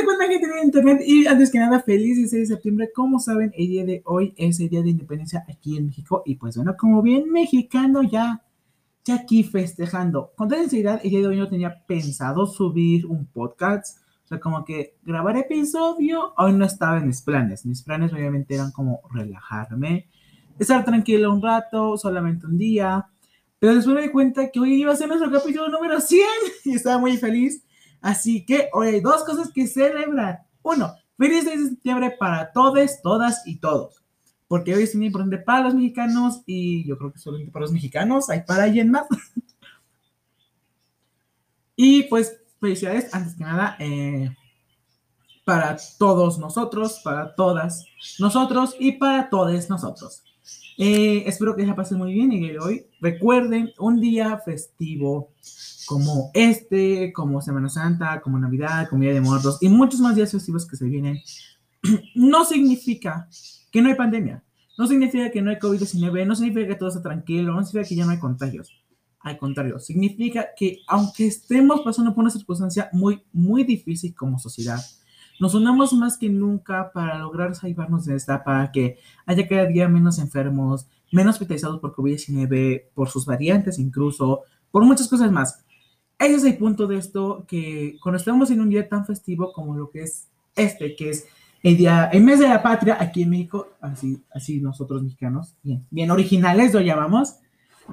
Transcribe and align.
se 0.00 0.02
encuentra 0.02 0.28
gente 0.28 0.46
en 0.46 0.64
internet? 0.64 1.02
Y 1.04 1.26
antes 1.26 1.50
que 1.50 1.58
nada, 1.58 1.80
feliz 1.80 2.16
16 2.16 2.48
de 2.48 2.54
septiembre. 2.54 2.90
Como 2.94 3.18
saben, 3.18 3.52
el 3.56 3.68
día 3.68 3.84
de 3.84 4.02
hoy 4.06 4.34
es 4.36 4.58
el 4.60 4.68
día 4.68 4.82
de 4.82 4.90
independencia 4.90 5.44
aquí 5.48 5.76
en 5.76 5.86
México. 5.86 6.22
Y 6.24 6.36
pues 6.36 6.56
bueno, 6.56 6.74
como 6.78 7.02
bien 7.02 7.30
mexicano, 7.30 8.02
ya, 8.02 8.42
ya 9.04 9.14
aquí 9.16 9.44
festejando. 9.44 10.32
Con 10.36 10.48
toda 10.48 10.60
sinceridad, 10.62 11.00
el 11.04 11.10
día 11.10 11.20
de 11.20 11.26
hoy 11.26 11.36
no 11.36 11.48
tenía 11.48 11.84
pensado 11.86 12.46
subir 12.46 13.06
un 13.06 13.26
podcast. 13.26 13.98
O 14.24 14.28
sea, 14.28 14.40
como 14.40 14.64
que 14.64 14.96
grabar 15.02 15.36
episodio, 15.36 16.32
hoy 16.36 16.52
no 16.52 16.64
estaba 16.64 16.98
en 16.98 17.06
mis 17.06 17.20
planes. 17.20 17.66
Mis 17.66 17.82
planes 17.82 18.12
obviamente 18.12 18.54
eran 18.54 18.70
como 18.72 19.00
relajarme, 19.12 20.08
estar 20.58 20.84
tranquilo 20.84 21.32
un 21.32 21.42
rato, 21.42 21.98
solamente 21.98 22.46
un 22.46 22.56
día. 22.56 23.06
Pero 23.58 23.74
después 23.74 23.94
me 23.94 24.02
di 24.02 24.10
cuenta 24.10 24.50
que 24.50 24.60
hoy 24.60 24.80
iba 24.80 24.92
a 24.92 24.96
ser 24.96 25.08
nuestro 25.08 25.30
capítulo 25.30 25.68
número 25.68 26.00
100 26.00 26.22
y 26.64 26.74
estaba 26.74 26.98
muy 26.98 27.16
feliz. 27.18 27.62
Así 28.00 28.44
que 28.44 28.68
hoy 28.72 28.88
hay 28.88 29.00
dos 29.00 29.24
cosas 29.24 29.50
que 29.52 29.66
celebrar. 29.66 30.46
Uno, 30.62 30.94
feliz 31.16 31.44
6 31.44 31.62
de 31.62 31.68
septiembre 31.70 32.16
para 32.18 32.52
todos, 32.52 33.02
todas 33.02 33.46
y 33.46 33.56
todos. 33.56 34.02
Porque 34.48 34.74
hoy 34.74 34.82
es 34.82 34.94
muy 34.94 35.06
importante 35.06 35.38
para 35.38 35.64
los 35.64 35.74
mexicanos 35.74 36.42
y 36.46 36.86
yo 36.86 36.98
creo 36.98 37.12
que 37.12 37.18
solamente 37.18 37.52
para 37.52 37.64
los 37.64 37.72
mexicanos, 37.72 38.30
hay 38.30 38.42
para 38.42 38.64
alguien 38.64 38.90
más. 38.90 39.06
y 41.76 42.04
pues 42.04 42.40
felicidades, 42.60 43.14
antes 43.14 43.36
que 43.36 43.44
nada, 43.44 43.76
eh, 43.78 44.34
para 45.44 45.76
todos 45.98 46.38
nosotros, 46.38 47.00
para 47.02 47.34
todas 47.34 47.84
nosotros 48.18 48.76
y 48.78 48.92
para 48.92 49.30
todos 49.30 49.68
nosotros. 49.68 50.22
Eh, 50.82 51.24
espero 51.26 51.54
que 51.54 51.66
se 51.66 51.74
pasen 51.74 51.98
muy 51.98 52.14
bien 52.14 52.32
y 52.32 52.40
que 52.40 52.58
hoy 52.58 52.86
recuerden 53.02 53.70
un 53.78 54.00
día 54.00 54.38
festivo 54.38 55.28
como 55.84 56.30
este, 56.32 57.12
como 57.12 57.42
Semana 57.42 57.68
Santa, 57.68 58.22
como 58.22 58.38
Navidad, 58.38 58.88
como 58.88 59.02
Día 59.02 59.12
de 59.12 59.20
Muertos 59.20 59.58
y 59.60 59.68
muchos 59.68 60.00
más 60.00 60.16
días 60.16 60.32
festivos 60.32 60.66
que 60.66 60.76
se 60.76 60.86
vienen, 60.86 61.18
no 62.14 62.46
significa 62.46 63.28
que 63.70 63.82
no 63.82 63.90
hay 63.90 63.94
pandemia, 63.94 64.42
no 64.78 64.86
significa 64.86 65.30
que 65.30 65.42
no 65.42 65.50
hay 65.50 65.56
COVID-19, 65.56 66.26
no 66.26 66.34
significa 66.34 66.68
que 66.68 66.76
todo 66.76 66.88
está 66.88 67.02
tranquilo, 67.02 67.52
no 67.52 67.62
significa 67.62 67.86
que 67.86 67.96
ya 67.96 68.06
no 68.06 68.12
hay 68.12 68.18
contagios. 68.18 68.72
Al 69.20 69.36
contrario, 69.36 69.78
significa 69.80 70.46
que 70.56 70.78
aunque 70.88 71.26
estemos 71.26 71.82
pasando 71.82 72.14
por 72.14 72.22
una 72.22 72.30
circunstancia 72.30 72.88
muy, 72.94 73.22
muy 73.34 73.64
difícil 73.64 74.14
como 74.14 74.38
sociedad, 74.38 74.80
nos 75.40 75.54
unamos 75.54 75.92
más 75.94 76.18
que 76.18 76.28
nunca 76.28 76.92
para 76.92 77.18
lograr 77.18 77.54
salvarnos 77.54 78.04
de 78.04 78.14
esta, 78.14 78.44
para 78.44 78.70
que 78.70 78.98
haya 79.24 79.48
cada 79.48 79.64
día 79.64 79.88
menos 79.88 80.18
enfermos, 80.18 80.86
menos 81.10 81.36
hospitalizados 81.36 81.80
por 81.80 81.94
COVID-19, 81.94 82.84
por 82.94 83.08
sus 83.08 83.24
variantes 83.24 83.78
incluso, 83.78 84.42
por 84.70 84.84
muchas 84.84 85.08
cosas 85.08 85.32
más. 85.32 85.64
Ese 86.18 86.34
es 86.34 86.44
el 86.44 86.58
punto 86.58 86.86
de 86.86 86.98
esto, 86.98 87.44
que 87.48 87.96
cuando 88.02 88.18
estamos 88.18 88.50
en 88.50 88.60
un 88.60 88.68
día 88.68 88.86
tan 88.86 89.06
festivo 89.06 89.52
como 89.52 89.74
lo 89.74 89.90
que 89.90 90.02
es 90.02 90.28
este, 90.54 90.94
que 90.94 91.08
es 91.08 91.26
el 91.62 91.78
día, 91.78 92.10
el 92.12 92.22
mes 92.22 92.38
de 92.38 92.48
la 92.48 92.62
patria 92.62 92.98
aquí 93.00 93.22
en 93.22 93.30
México, 93.30 93.68
así, 93.80 94.22
así 94.30 94.60
nosotros 94.60 95.02
mexicanos, 95.02 95.56
bien, 95.62 95.86
bien 95.90 96.10
originales 96.10 96.74
lo 96.74 96.80
llamamos. 96.82 97.36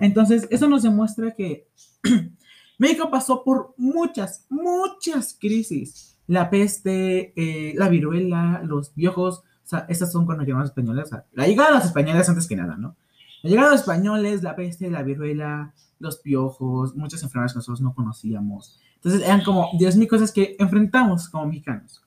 Entonces, 0.01 0.47
eso 0.51 0.67
nos 0.67 0.83
demuestra 0.83 1.33
que 1.33 1.69
México 2.77 3.09
pasó 3.09 3.43
por 3.43 3.73
muchas, 3.77 4.45
muchas 4.49 5.33
crisis. 5.39 6.16
La 6.27 6.49
peste, 6.49 7.33
eh, 7.35 7.73
la 7.75 7.89
viruela, 7.89 8.61
los 8.63 8.93
viejos, 8.93 9.43
o 9.71 10.05
son 10.05 10.25
cuando 10.25 10.43
llegamos 10.43 10.69
españoles, 10.69 11.05
o 11.05 11.09
sea, 11.09 11.25
la 11.33 11.47
llegada 11.47 11.69
de 11.69 11.75
los 11.75 11.85
españoles 11.85 12.29
antes 12.29 12.47
que 12.47 12.55
nada, 12.55 12.77
¿no? 12.77 12.95
La 13.43 13.49
llegada 13.49 13.69
de 13.69 13.73
los 13.75 13.81
españoles, 13.81 14.43
la 14.43 14.55
peste, 14.55 14.89
la 14.89 15.03
viruela, 15.03 15.73
los 15.99 16.17
piojos, 16.17 16.95
muchas 16.95 17.23
enfermedades 17.23 17.53
que 17.53 17.57
nosotros 17.57 17.81
no 17.81 17.93
conocíamos. 17.93 18.79
Entonces 18.95 19.21
eran 19.21 19.43
como 19.43 19.69
Dios 19.77 19.95
mío, 19.95 20.07
cosas 20.07 20.31
que 20.31 20.55
enfrentamos 20.59 21.29
como 21.29 21.47
mexicanos. 21.47 22.03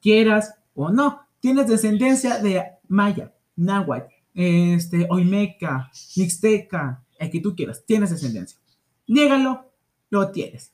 Quieras 0.00 0.54
o 0.74 0.90
no, 0.90 1.20
tienes 1.40 1.66
descendencia 1.66 2.38
de 2.38 2.62
maya, 2.88 3.32
náhuatl, 3.56 4.12
este, 4.34 5.06
oimeca, 5.10 5.90
mixteca, 6.16 7.02
el 7.18 7.30
que 7.30 7.40
tú 7.40 7.54
quieras, 7.54 7.84
tienes 7.86 8.10
descendencia. 8.10 8.58
Niégalo, 9.06 9.72
lo 10.10 10.30
tienes. 10.30 10.72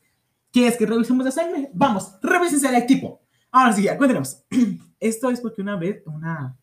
¿Quieres 0.50 0.76
que 0.76 0.86
revisemos 0.86 1.24
la 1.24 1.30
sangre? 1.30 1.70
Vamos, 1.74 2.14
revísense 2.22 2.68
el 2.68 2.76
equipo. 2.76 3.20
Ahora 3.50 3.72
sí, 3.72 3.82
ya, 3.82 3.98
cuéntenos. 3.98 4.44
Esto 5.00 5.30
es 5.30 5.40
porque 5.40 5.60
una 5.60 5.76
vez, 5.76 6.02
una, 6.06 6.56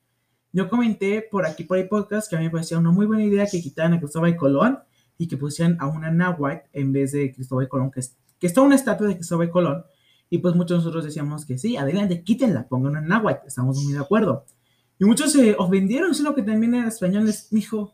yo 0.51 0.67
comenté 0.69 1.21
por 1.21 1.45
aquí, 1.45 1.63
por 1.63 1.77
el 1.77 1.87
podcast, 1.87 2.29
que 2.29 2.35
a 2.35 2.39
mí 2.39 2.45
me 2.45 2.51
parecía 2.51 2.79
una 2.79 2.91
muy 2.91 3.05
buena 3.05 3.23
idea 3.23 3.45
que 3.45 3.61
quitaran 3.61 3.93
a 3.93 3.99
Cristóbal 3.99 4.35
Colón 4.35 4.79
y 5.17 5.27
que 5.27 5.37
pusieran 5.37 5.77
a 5.79 5.87
una 5.87 6.11
náhuatl 6.11 6.67
en 6.73 6.93
vez 6.93 7.11
de 7.11 7.31
Cristóbal 7.31 7.67
Colón, 7.67 7.91
que, 7.91 8.01
que 8.39 8.47
está 8.47 8.61
una 8.61 8.75
estatua 8.75 9.07
de 9.07 9.15
Cristóbal 9.15 9.49
Colón. 9.51 9.85
Y 10.29 10.39
pues 10.39 10.55
muchos 10.55 10.69
de 10.69 10.77
nosotros 10.77 11.05
decíamos 11.05 11.45
que 11.45 11.57
sí, 11.57 11.77
adelante, 11.77 12.23
quítenla, 12.23 12.67
pongan 12.67 12.93
una 12.93 13.01
náhuatl, 13.01 13.47
estamos 13.47 13.83
muy 13.83 13.93
de 13.93 13.99
acuerdo. 13.99 14.45
Y 14.97 15.05
muchos 15.05 15.31
se 15.31 15.55
ofendieron, 15.57 16.15
sino 16.15 16.33
que 16.33 16.41
también 16.41 16.73
era 16.73 16.87
español, 16.87 17.25
les 17.25 17.49
dijo, 17.49 17.93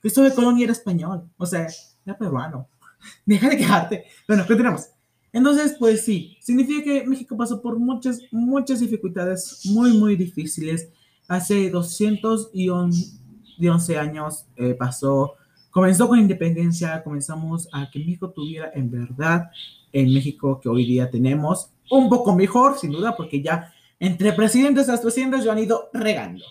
Cristóbal 0.00 0.34
Colón 0.34 0.60
era 0.60 0.72
español, 0.72 1.30
o 1.36 1.46
sea, 1.46 1.66
era 2.04 2.18
peruano. 2.18 2.68
Deja 3.24 3.48
de 3.48 3.56
quejarte. 3.56 4.04
Bueno, 4.28 4.44
continuamos. 4.46 4.88
Entonces, 5.32 5.76
pues 5.78 6.04
sí, 6.04 6.36
significa 6.40 6.82
que 6.84 7.06
México 7.06 7.36
pasó 7.36 7.62
por 7.62 7.78
muchas, 7.78 8.20
muchas 8.32 8.80
dificultades 8.80 9.60
muy, 9.66 9.96
muy 9.96 10.16
difíciles. 10.16 10.88
Hace 11.28 11.70
211 11.70 13.98
años 13.98 14.46
eh, 14.56 14.74
pasó 14.74 15.36
Comenzó 15.70 16.08
con 16.08 16.18
independencia, 16.18 17.00
comenzamos 17.04 17.68
a 17.72 17.88
que 17.90 18.00
México 18.00 18.30
tuviera 18.30 18.72
en 18.74 18.90
verdad 18.90 19.50
el 19.92 20.12
México 20.12 20.58
que 20.60 20.68
hoy 20.68 20.84
día 20.84 21.08
tenemos, 21.08 21.70
un 21.90 22.08
poco 22.08 22.34
mejor, 22.34 22.76
sin 22.76 22.90
duda, 22.90 23.16
porque 23.16 23.40
ya 23.40 23.72
entre 24.00 24.32
presidentes 24.32 24.88
y 24.88 25.00
presidentes 25.00 25.44
ya 25.44 25.52
han 25.52 25.60
ido 25.60 25.88
regando. 25.92 26.44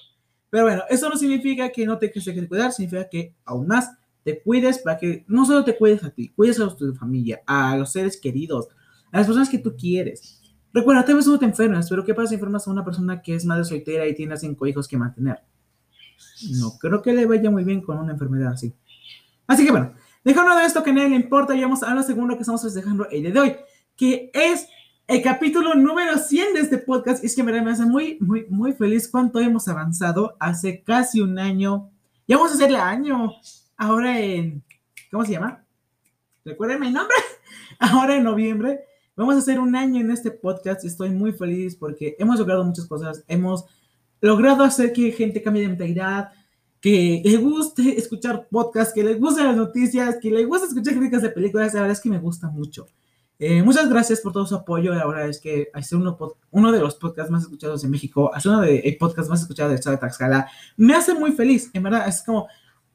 Pero 0.50 0.64
bueno, 0.64 0.84
eso 0.90 1.10
no 1.10 1.18
significa 1.18 1.70
que 1.70 1.86
no 1.86 1.98
te 1.98 2.12
que 2.12 2.48
cuidar, 2.48 2.72
significa 2.72 3.10
que 3.10 3.36
aún 3.44 3.68
más 3.68 3.92
te 4.24 4.42
cuides 4.42 4.80
para 4.80 4.98
que 4.98 5.26
no 5.28 5.46
solo 5.46 5.64
te 5.64 5.78
cuides 5.78 6.04
a 6.04 6.10
ti, 6.10 6.30
cuides 6.30 6.60
a 6.60 6.76
tu 6.76 6.94
familia, 6.96 7.42
a 7.46 7.76
los 7.78 7.92
seres 7.92 8.20
queridos, 8.20 8.68
a 9.12 9.18
las 9.18 9.28
personas 9.28 9.50
que 9.50 9.60
tú 9.60 9.76
quieres. 9.76 10.42
Recuerda, 10.72 11.04
tal 11.04 11.16
vez 11.16 11.28
no 11.28 11.40
te 11.40 11.46
enfermas, 11.46 11.90
pero 11.90 12.06
¿qué 12.06 12.14
pasa 12.14 12.30
si 12.30 12.36
enfermas 12.36 12.68
a 12.68 12.72
una 12.72 12.86
persona 12.86 13.22
que 13.22 13.36
es 13.36 13.46
madre 13.46 13.66
soltera 13.66 14.08
y 14.08 14.14
tiene 14.14 14.38
cinco 14.38 14.68
hijos 14.68 14.88
que 14.88 14.98
mantener? 14.98 15.40
No 16.60 16.78
creo 16.80 17.02
que 17.02 17.14
le 17.14 17.26
vaya 17.26 17.50
muy 17.50 17.64
bien 17.64 17.82
con 17.82 17.98
una 17.98 18.14
enfermedad 18.14 18.54
así. 18.54 18.74
Así 19.48 19.66
que 19.66 19.72
bueno, 19.72 19.94
dejando 20.24 20.56
de 20.56 20.66
esto 20.66 20.84
que 20.84 20.92
a 20.92 20.94
nadie 20.94 21.10
le 21.10 21.16
importa, 21.16 21.56
y 21.56 21.62
vamos 21.62 21.82
a 21.82 21.94
lo 21.94 22.04
segundo 22.04 22.36
que 22.36 22.42
estamos 22.42 22.62
festejando 22.62 23.10
el 23.10 23.24
día 23.24 23.32
de 23.32 23.40
hoy, 23.40 23.56
que 23.96 24.30
es 24.34 24.68
el 25.10 25.24
capítulo 25.24 25.74
número 25.74 26.20
100 26.20 26.54
de 26.54 26.60
este 26.60 26.78
podcast. 26.78 27.24
Es 27.24 27.36
que 27.36 27.42
me 27.42 27.58
hace 27.58 27.84
muy, 27.84 28.20
muy, 28.22 28.46
muy 28.48 28.74
feliz 28.74 29.08
cuánto 29.08 29.40
hemos 29.40 29.68
avanzado 29.68 30.38
hace 30.40 30.84
casi 30.84 31.20
un 31.20 31.40
año. 31.40 31.90
Ya 32.28 32.38
vamos 32.38 32.52
a 32.52 32.56
hacer 32.56 32.70
el 32.70 32.76
año. 32.76 33.32
Ahora 33.80 34.20
en. 34.20 34.62
¿Cómo 35.10 35.24
se 35.24 35.32
llama? 35.32 35.64
Recuérdenme 36.44 36.88
el 36.88 36.94
nombre. 36.94 37.16
Ahora 37.80 38.18
en 38.18 38.26
noviembre. 38.26 38.82
Vamos 39.16 39.36
a 39.36 39.40
hacer 39.40 39.58
un 39.58 39.74
año 39.74 40.02
en 40.02 40.12
este 40.12 40.32
podcast 40.32 40.84
estoy 40.84 41.10
muy 41.10 41.32
feliz 41.32 41.78
porque 41.78 42.16
hemos 42.20 42.38
logrado 42.40 42.66
muchas 42.66 42.86
cosas. 42.88 43.24
Hemos 43.30 43.66
logrado 44.20 44.66
hacer 44.66 44.92
que 44.92 45.14
gente 45.14 45.42
cambie 45.42 45.62
de 45.62 45.70
mentalidad, 45.70 46.30
que 46.82 47.22
le 47.24 47.38
guste 47.38 47.98
escuchar 47.98 48.50
podcasts, 48.52 48.94
que 48.94 49.02
le 49.02 49.16
gusten 49.16 49.46
las 49.46 49.56
noticias, 49.56 50.18
que 50.22 50.30
le 50.30 50.44
guste 50.44 50.68
escuchar 50.68 50.96
críticas 50.96 51.22
de 51.22 51.30
películas, 51.30 51.74
la 51.74 51.82
verdad 51.82 51.96
es 51.96 52.02
que 52.02 52.10
me 52.10 52.20
gusta 52.20 52.50
mucho. 52.50 52.86
Eh, 53.40 53.64
muchas 53.64 53.90
gracias 53.90 54.20
por 54.20 54.34
todo 54.34 54.46
su 54.46 54.56
apoyo. 54.56 54.94
La 54.94 55.08
verdad 55.08 55.30
es 55.30 55.40
que 55.40 55.70
hacer 55.74 55.98
uno, 55.98 56.18
uno 56.52 56.72
de 56.74 56.80
los 56.80 56.96
podcasts 56.96 57.32
más 57.32 57.44
escuchados 57.44 57.82
en 57.86 57.92
México, 57.92 58.30
hacer 58.34 58.52
uno 58.52 58.62
de 58.62 58.82
los 58.84 58.96
podcasts 58.96 59.30
más 59.30 59.42
escuchados 59.42 59.72
del 59.72 59.80
estado 59.80 59.98
de 59.98 60.46
me 60.76 60.94
hace 60.96 61.14
muy 61.14 61.32
feliz. 61.32 61.72
En 61.74 61.84
verdad, 61.84 62.10
es 62.10 62.22
como 62.24 62.50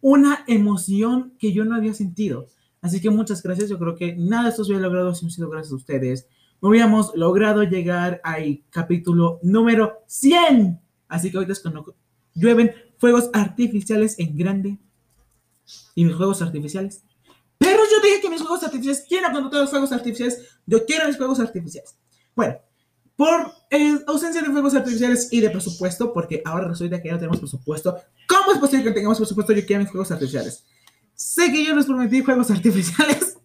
una 0.04 0.44
emoción 0.48 1.32
que 1.38 1.54
yo 1.54 1.64
no 1.64 1.74
había 1.74 1.94
sentido. 1.94 2.48
Así 2.82 3.00
que 3.00 3.08
muchas 3.08 3.42
gracias. 3.42 3.70
Yo 3.70 3.78
creo 3.78 3.96
que 3.96 4.14
nada 4.14 4.44
de 4.44 4.50
esto 4.50 4.62
se 4.62 4.72
hubiera 4.72 4.86
logrado 4.86 5.14
si 5.14 5.24
no 5.24 5.30
sido 5.30 5.48
gracias 5.48 5.72
a 5.72 5.76
ustedes. 5.76 6.28
No 6.60 6.68
hubiéramos 6.68 7.12
logrado 7.14 7.62
llegar 7.62 8.20
al 8.22 8.62
capítulo 8.68 9.40
número 9.42 10.04
100. 10.06 10.78
Así 11.08 11.30
que 11.30 11.38
ahorita 11.38 11.54
es 11.54 11.60
cuando 11.60 11.96
llueven 12.34 12.72
fuegos 12.98 13.30
artificiales 13.32 14.18
en 14.18 14.36
grande. 14.36 14.78
Y 15.94 16.04
mis 16.04 16.16
juegos 16.16 16.42
artificiales. 16.42 17.02
Pero 17.56 17.80
yo 17.90 18.06
dije 18.06 18.20
que 18.20 18.28
mis 18.28 18.42
juegos 18.42 18.62
artificiales, 18.62 19.06
quiero 19.08 19.32
con 19.32 19.48
todos 19.48 19.62
los 19.62 19.70
fuegos 19.70 19.92
artificiales, 19.92 20.58
yo 20.66 20.84
quiero 20.84 21.06
mis 21.06 21.16
juegos 21.16 21.40
artificiales. 21.40 21.96
Bueno, 22.36 22.56
por 23.16 23.53
eh, 23.74 24.04
ausencia 24.06 24.40
de 24.40 24.50
fuegos 24.50 24.74
artificiales 24.74 25.28
y 25.32 25.40
de 25.40 25.50
presupuesto, 25.50 26.12
porque 26.12 26.42
ahora 26.44 26.68
resulta 26.68 27.02
que 27.02 27.08
ya 27.08 27.14
no 27.14 27.18
tenemos 27.18 27.40
presupuesto, 27.40 27.96
¿cómo 28.28 28.52
es 28.52 28.58
posible 28.58 28.84
que 28.84 28.92
tengamos 28.92 29.18
presupuesto? 29.18 29.52
Yo 29.52 29.66
quiero 29.66 29.82
mis 29.82 29.90
juegos 29.90 30.10
artificiales. 30.12 30.64
Sé 31.14 31.50
que 31.50 31.64
yo 31.64 31.74
les 31.74 31.86
prometí 31.86 32.22
juegos 32.22 32.50
artificiales, 32.52 33.38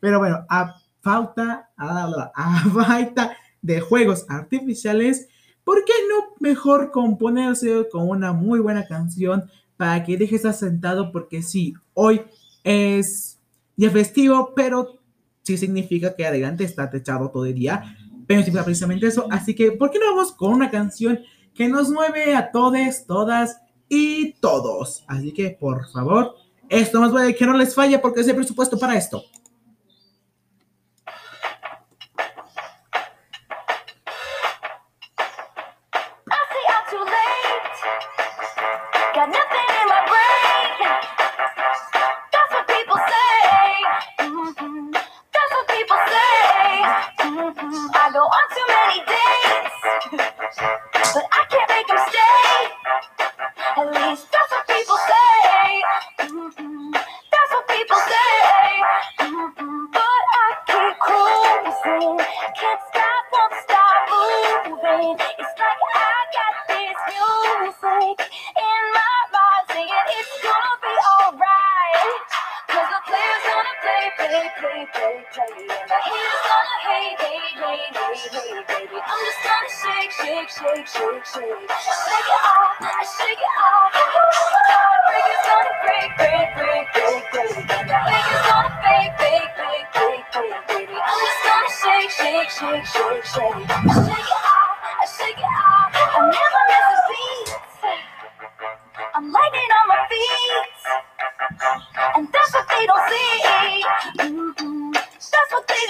pero 0.00 0.18
bueno, 0.18 0.44
a 0.48 0.74
falta, 1.02 1.70
a, 1.76 2.30
a 2.34 2.70
falta 2.70 3.36
de 3.60 3.80
juegos 3.80 4.24
artificiales, 4.28 5.28
¿por 5.64 5.84
qué 5.84 5.92
no 6.08 6.34
mejor 6.40 6.90
componerse 6.90 7.88
con 7.90 8.08
una 8.08 8.32
muy 8.32 8.60
buena 8.60 8.86
canción 8.86 9.50
para 9.76 10.02
que 10.04 10.16
dejes 10.16 10.44
asentado? 10.44 11.12
Porque 11.12 11.42
sí, 11.42 11.74
hoy 11.94 12.22
es 12.64 13.38
día 13.76 13.90
festivo, 13.90 14.52
pero 14.54 14.98
sí 15.42 15.56
significa 15.56 16.14
que 16.14 16.26
adelante 16.26 16.64
está 16.64 16.90
techado 16.90 17.30
todo 17.30 17.46
el 17.46 17.54
día. 17.54 17.97
Pero 18.28 18.42
significa 18.42 18.64
precisamente 18.64 19.06
eso. 19.06 19.26
Así 19.30 19.54
que, 19.54 19.72
¿por 19.72 19.90
qué 19.90 19.98
no 19.98 20.14
vamos 20.14 20.32
con 20.32 20.52
una 20.52 20.70
canción 20.70 21.18
que 21.54 21.66
nos 21.66 21.88
mueve 21.88 22.36
a 22.36 22.52
todos, 22.52 23.06
todas 23.06 23.58
y 23.88 24.34
todos? 24.34 25.02
Así 25.08 25.32
que, 25.32 25.56
por 25.58 25.90
favor, 25.90 26.34
esto 26.68 27.00
más 27.00 27.10
vale 27.10 27.34
que 27.34 27.46
no 27.46 27.56
les 27.56 27.74
falle 27.74 27.98
porque 27.98 28.20
es 28.20 28.28
el 28.28 28.36
presupuesto 28.36 28.78
para 28.78 28.96
esto. 28.96 29.22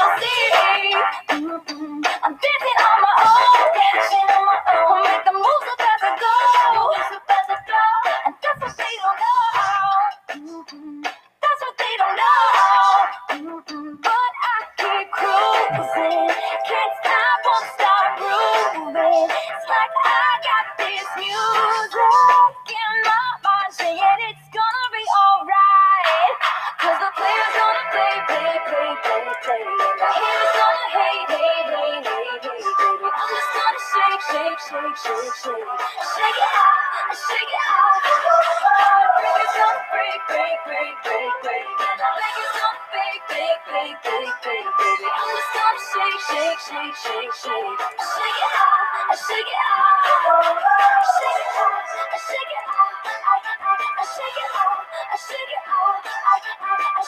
a 0.00 0.20
thing. 0.20 1.27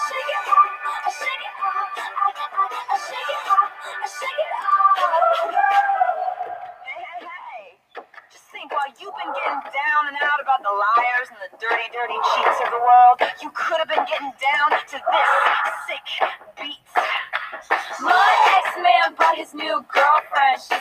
shake 0.08 0.30
it 0.30 0.48
off. 0.50 0.59
dirty, 11.80 11.92
dirty 11.96 12.18
cheats 12.34 12.60
of 12.64 12.70
the 12.70 12.78
world. 12.78 13.30
You 13.42 13.50
could 13.54 13.78
have 13.78 13.88
been 13.88 14.04
getting 14.04 14.32
down 14.36 14.70
to 14.70 14.96
this 15.00 15.30
sick 15.88 16.28
beat. 16.60 16.76
My 18.00 18.28
ex-man 18.64 19.14
brought 19.16 19.36
his 19.36 19.54
new 19.54 19.84
girlfriend. 19.88 20.60
She 20.60 20.76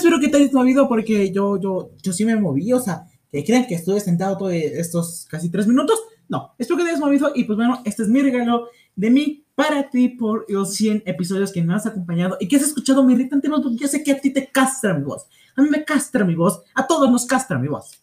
espero 0.00 0.20
que 0.20 0.28
te 0.28 0.38
hayas 0.38 0.52
movido 0.52 0.88
porque 0.88 1.32
yo, 1.32 1.60
yo, 1.60 1.90
yo 2.02 2.12
sí 2.12 2.24
me 2.24 2.36
moví, 2.36 2.72
o 2.72 2.80
sea, 2.80 3.06
que 3.30 3.44
crean 3.44 3.66
que 3.66 3.74
estuve 3.74 4.00
sentado 4.00 4.36
todos 4.36 4.52
estos 4.52 5.26
casi 5.30 5.50
tres 5.50 5.66
minutos. 5.66 5.98
No, 6.28 6.54
espero 6.58 6.78
que 6.78 6.84
te 6.84 6.90
hayas 6.90 7.00
movido 7.00 7.32
y 7.34 7.44
pues 7.44 7.56
bueno, 7.56 7.80
este 7.84 8.02
es 8.02 8.08
mi 8.08 8.22
regalo 8.22 8.68
de 8.96 9.10
mí 9.10 9.44
para 9.54 9.90
ti 9.90 10.08
por 10.08 10.46
los 10.48 10.74
100 10.74 11.02
episodios 11.06 11.52
que 11.52 11.62
me 11.62 11.74
has 11.74 11.86
acompañado 11.86 12.36
y 12.40 12.48
que 12.48 12.56
has 12.56 12.62
escuchado 12.62 13.04
mi 13.04 13.12
irritante 13.12 13.48
voz, 13.48 13.60
porque 13.62 13.78
yo 13.78 13.88
sé 13.88 14.02
que 14.02 14.12
a 14.12 14.20
ti 14.20 14.32
te 14.32 14.46
castra 14.46 14.94
mi 14.94 15.04
voz. 15.04 15.26
A 15.56 15.62
mí 15.62 15.68
me 15.68 15.84
castra 15.84 16.24
mi 16.24 16.34
voz, 16.34 16.62
a 16.74 16.86
todos 16.86 17.10
nos 17.10 17.26
castra 17.26 17.58
mi 17.58 17.68
voz. 17.68 18.02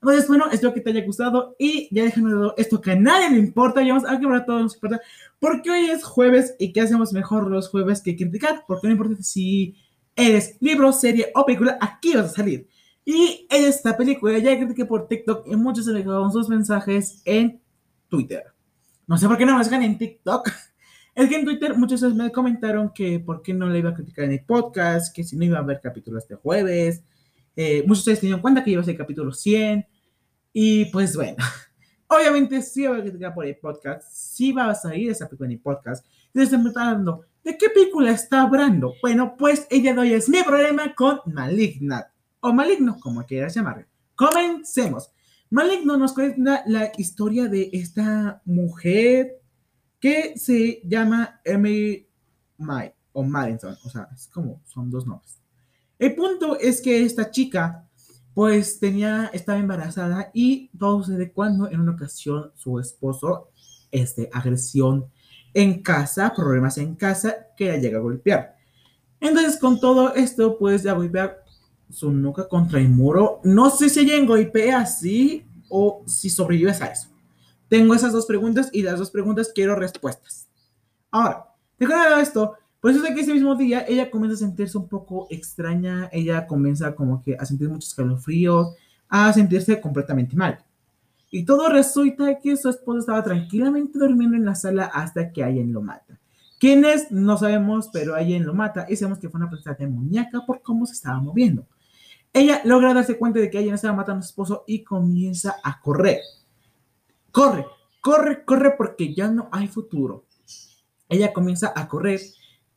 Entonces, 0.00 0.28
bueno, 0.28 0.46
espero 0.50 0.74
que 0.74 0.80
te 0.80 0.90
haya 0.90 1.04
gustado 1.04 1.56
y 1.58 1.88
ya 1.94 2.04
déjame 2.04 2.50
esto 2.56 2.80
que 2.80 2.92
a 2.92 2.96
nadie 2.96 3.30
le 3.30 3.38
importa, 3.38 3.82
ya 3.82 3.94
vamos 3.94 4.08
a 4.08 4.18
quebrar 4.18 4.44
todo 4.44 4.60
nos 4.60 4.74
importa, 4.74 5.00
porque 5.38 5.70
hoy 5.70 5.90
es 5.90 6.04
jueves 6.04 6.54
y 6.58 6.72
que 6.72 6.80
hacemos 6.80 7.12
mejor 7.12 7.50
los 7.50 7.68
jueves 7.68 8.02
que 8.02 8.16
criticar, 8.16 8.64
porque 8.66 8.88
no 8.88 8.92
importa 8.92 9.22
si 9.22 9.76
eres 10.16 10.56
libro, 10.60 10.92
serie 10.92 11.30
o 11.34 11.44
película, 11.44 11.78
aquí 11.80 12.14
vas 12.14 12.26
a 12.26 12.36
salir. 12.36 12.66
Y 13.04 13.46
esta 13.50 13.96
película 13.96 14.36
ya 14.38 14.56
critiqué 14.58 14.84
por 14.84 15.06
TikTok 15.06 15.46
y 15.46 15.54
muchos 15.54 15.84
se 15.84 15.92
dejaron 15.92 16.32
sus 16.32 16.48
mensajes 16.48 17.22
en 17.24 17.60
Twitter. 18.08 18.42
No 19.06 19.16
sé 19.16 19.28
por 19.28 19.38
qué 19.38 19.46
no 19.46 19.56
me 19.56 19.62
sacan 19.62 19.82
en 19.82 19.98
TikTok. 19.98 20.50
Es 21.14 21.30
que 21.30 21.36
en 21.36 21.46
Twitter 21.46 21.74
muchos 21.78 22.02
me 22.14 22.30
comentaron 22.30 22.92
que 22.92 23.18
por 23.18 23.40
qué 23.40 23.54
no 23.54 23.70
le 23.70 23.78
iba 23.78 23.88
a 23.88 23.94
criticar 23.94 24.26
en 24.26 24.32
el 24.32 24.44
podcast, 24.44 25.16
que 25.16 25.24
si 25.24 25.34
no 25.34 25.46
iba 25.46 25.56
a 25.56 25.62
haber 25.62 25.80
capítulos 25.80 26.24
este 26.24 26.34
jueves. 26.34 27.02
Eh, 27.56 27.82
muchos 27.86 28.04
de 28.04 28.12
ustedes 28.12 28.20
dieron 28.20 28.42
cuenta 28.42 28.62
que 28.62 28.72
iba 28.72 28.82
a 28.82 28.84
ser 28.84 28.98
capítulo 28.98 29.32
100. 29.32 29.86
Y 30.52 30.84
pues 30.86 31.16
bueno, 31.16 31.36
obviamente 32.08 32.60
sí 32.60 32.82
iba 32.82 32.98
a 32.98 33.00
criticar 33.00 33.32
por 33.32 33.46
el 33.46 33.56
podcast, 33.56 34.02
sí 34.12 34.52
va 34.52 34.68
a 34.68 34.74
salir 34.74 35.10
esa 35.10 35.26
película 35.26 35.46
en 35.46 35.52
el 35.52 35.60
podcast. 35.60 36.04
Se 36.36 36.58
me 36.58 36.70
preguntando, 36.70 37.22
¿de 37.42 37.56
qué 37.56 37.70
película 37.70 38.10
está 38.10 38.42
hablando? 38.42 38.92
Bueno, 39.00 39.36
pues 39.38 39.66
ella 39.70 39.94
de 39.94 40.00
hoy 40.00 40.12
es 40.12 40.28
mi 40.28 40.42
problema 40.42 40.94
con 40.94 41.20
Malignant, 41.24 42.04
o 42.40 42.52
Maligno, 42.52 43.00
como 43.00 43.24
quieras 43.24 43.54
llamarlo. 43.54 43.86
Comencemos. 44.14 45.10
Maligno 45.48 45.96
nos 45.96 46.12
cuenta 46.12 46.62
la 46.66 46.92
historia 46.98 47.48
de 47.48 47.70
esta 47.72 48.42
mujer 48.44 49.40
que 49.98 50.36
se 50.36 50.82
llama 50.84 51.40
Emily 51.42 52.06
May. 52.58 52.92
o 53.12 53.22
Madison, 53.22 53.74
o 53.82 53.88
sea, 53.88 54.06
es 54.14 54.28
como, 54.28 54.60
son 54.66 54.90
dos 54.90 55.06
nombres. 55.06 55.40
El 55.98 56.14
punto 56.14 56.58
es 56.60 56.82
que 56.82 57.02
esta 57.02 57.30
chica, 57.30 57.88
pues 58.34 58.78
tenía, 58.78 59.30
estaba 59.32 59.58
embarazada 59.58 60.30
y 60.34 60.68
todo 60.78 61.02
sucede 61.02 61.32
cuando 61.32 61.70
en 61.70 61.80
una 61.80 61.92
ocasión 61.92 62.52
su 62.56 62.78
esposo, 62.78 63.48
este, 63.90 64.28
agresión 64.34 65.10
en 65.54 65.82
casa, 65.82 66.32
problemas 66.34 66.78
en 66.78 66.94
casa, 66.94 67.48
que 67.56 67.68
la 67.68 67.76
llega 67.78 67.98
a 67.98 68.02
golpear. 68.02 68.56
Entonces, 69.20 69.58
con 69.58 69.80
todo 69.80 70.14
esto, 70.14 70.58
pues 70.58 70.82
ya 70.82 70.92
golpea 70.92 71.38
su 71.90 72.10
nuca 72.12 72.48
contra 72.48 72.80
el 72.80 72.88
muro. 72.88 73.40
No 73.44 73.70
sé 73.70 73.88
si 73.88 74.00
ella 74.00 74.24
golpea 74.26 74.80
así 74.80 75.44
o 75.68 76.02
si 76.06 76.30
sobrevives 76.30 76.82
a 76.82 76.86
eso. 76.86 77.08
Tengo 77.68 77.94
esas 77.94 78.12
dos 78.12 78.26
preguntas 78.26 78.70
y 78.72 78.82
las 78.82 78.98
dos 78.98 79.10
preguntas 79.10 79.50
quiero 79.54 79.74
respuestas. 79.74 80.48
Ahora, 81.10 81.46
dejando 81.78 82.16
esto, 82.18 82.54
pues 82.80 82.96
es 82.96 83.02
que 83.02 83.20
ese 83.20 83.32
mismo 83.32 83.54
día 83.56 83.84
ella 83.88 84.10
comienza 84.10 84.36
a 84.36 84.46
sentirse 84.46 84.78
un 84.78 84.88
poco 84.88 85.26
extraña, 85.30 86.08
ella 86.12 86.46
comienza 86.46 86.94
como 86.94 87.22
que 87.22 87.34
a 87.34 87.44
sentir 87.44 87.68
muchos 87.68 87.94
calofríos, 87.94 88.76
a 89.08 89.32
sentirse 89.32 89.80
completamente 89.80 90.36
mal. 90.36 90.64
Y 91.30 91.44
todo 91.44 91.68
resulta 91.68 92.38
que 92.38 92.56
su 92.56 92.68
esposo 92.68 92.98
estaba 93.00 93.22
tranquilamente 93.22 93.98
durmiendo 93.98 94.36
en 94.36 94.44
la 94.44 94.54
sala 94.54 94.84
hasta 94.86 95.32
que 95.32 95.42
alguien 95.42 95.72
lo 95.72 95.82
mata. 95.82 96.18
¿Quién 96.58 96.84
es? 96.84 97.10
No 97.10 97.36
sabemos, 97.36 97.90
pero 97.92 98.14
alguien 98.14 98.46
lo 98.46 98.54
mata 98.54 98.86
y 98.88 98.96
sabemos 98.96 99.18
que 99.18 99.28
fue 99.28 99.38
una 99.38 99.50
persona 99.50 99.76
demoníaca 99.78 100.44
por 100.46 100.62
cómo 100.62 100.86
se 100.86 100.94
estaba 100.94 101.20
moviendo. 101.20 101.66
Ella 102.32 102.60
logra 102.64 102.94
darse 102.94 103.18
cuenta 103.18 103.40
de 103.40 103.50
que 103.50 103.58
alguien 103.58 103.74
estaba 103.74 103.96
matando 103.96 104.20
a 104.20 104.22
su 104.22 104.30
esposo 104.30 104.64
y 104.66 104.82
comienza 104.82 105.56
a 105.62 105.80
correr. 105.80 106.20
Corre, 107.30 107.66
corre, 108.00 108.44
corre 108.44 108.74
porque 108.76 109.14
ya 109.14 109.28
no 109.30 109.48
hay 109.52 109.68
futuro. 109.68 110.24
Ella 111.08 111.32
comienza 111.32 111.72
a 111.74 111.86
correr 111.88 112.20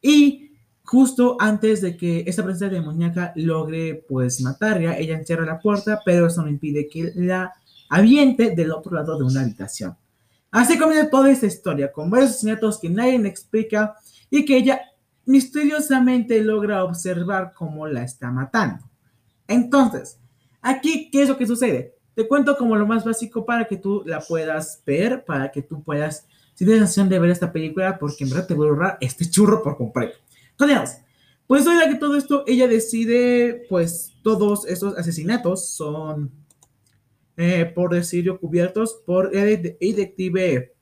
y 0.01 0.51
justo 0.83 1.37
antes 1.39 1.81
de 1.81 1.95
que 1.95 2.23
esa 2.25 2.43
presencia 2.43 2.69
demoníaca 2.69 3.31
logre 3.35 4.03
pues 4.07 4.41
matarla, 4.41 4.97
ella 4.97 5.17
encierra 5.17 5.45
la 5.45 5.59
puerta, 5.59 6.01
pero 6.03 6.27
eso 6.27 6.41
no 6.41 6.49
impide 6.49 6.87
que 6.87 7.11
la 7.15 7.53
aviente 7.89 8.55
del 8.55 8.71
otro 8.71 8.93
lado 8.93 9.17
de 9.17 9.25
una 9.25 9.41
habitación. 9.41 9.97
Así 10.51 10.77
comienza 10.77 11.09
toda 11.09 11.29
esta 11.29 11.45
historia, 11.45 11.91
con 11.91 12.09
varios 12.09 12.31
asesinatos 12.31 12.79
que 12.79 12.89
nadie 12.89 13.19
le 13.19 13.29
explica 13.29 13.95
y 14.29 14.45
que 14.45 14.57
ella 14.57 14.81
misteriosamente 15.25 16.41
logra 16.41 16.83
observar 16.83 17.53
cómo 17.53 17.87
la 17.87 18.03
está 18.03 18.31
matando. 18.31 18.83
Entonces, 19.47 20.19
aquí, 20.61 21.09
¿qué 21.11 21.23
es 21.23 21.29
lo 21.29 21.37
que 21.37 21.45
sucede? 21.45 21.95
Te 22.15 22.27
cuento 22.27 22.57
como 22.57 22.75
lo 22.75 22.87
más 22.87 23.05
básico 23.05 23.45
para 23.45 23.67
que 23.67 23.77
tú 23.77 24.03
la 24.05 24.21
puedas 24.21 24.81
ver, 24.85 25.23
para 25.25 25.51
que 25.51 25.61
tú 25.61 25.83
puedas, 25.83 26.25
si 26.53 26.65
tienes 26.65 26.79
sensación 26.79 27.09
de 27.09 27.19
ver 27.19 27.29
esta 27.29 27.51
película, 27.51 27.97
porque 27.99 28.23
en 28.23 28.31
verdad 28.31 28.47
te 28.47 28.53
voy 28.55 28.67
a 28.67 28.69
ahorrar 28.71 28.97
este 29.01 29.29
churro 29.29 29.61
por 29.61 29.77
completo. 29.77 30.17
Entonces, 30.51 31.01
pues 31.47 31.65
oiga 31.65 31.87
que 31.87 31.95
todo 31.95 32.15
esto, 32.15 32.43
ella 32.45 32.67
decide, 32.67 33.65
pues 33.69 34.13
todos 34.23 34.67
esos 34.67 34.97
asesinatos 34.97 35.69
son, 35.69 36.31
eh, 37.41 37.65
por 37.73 37.93
decirlo, 37.93 38.37
cubiertos 38.37 39.01
por 39.05 39.33
el 39.33 39.77
detective. 39.79 40.75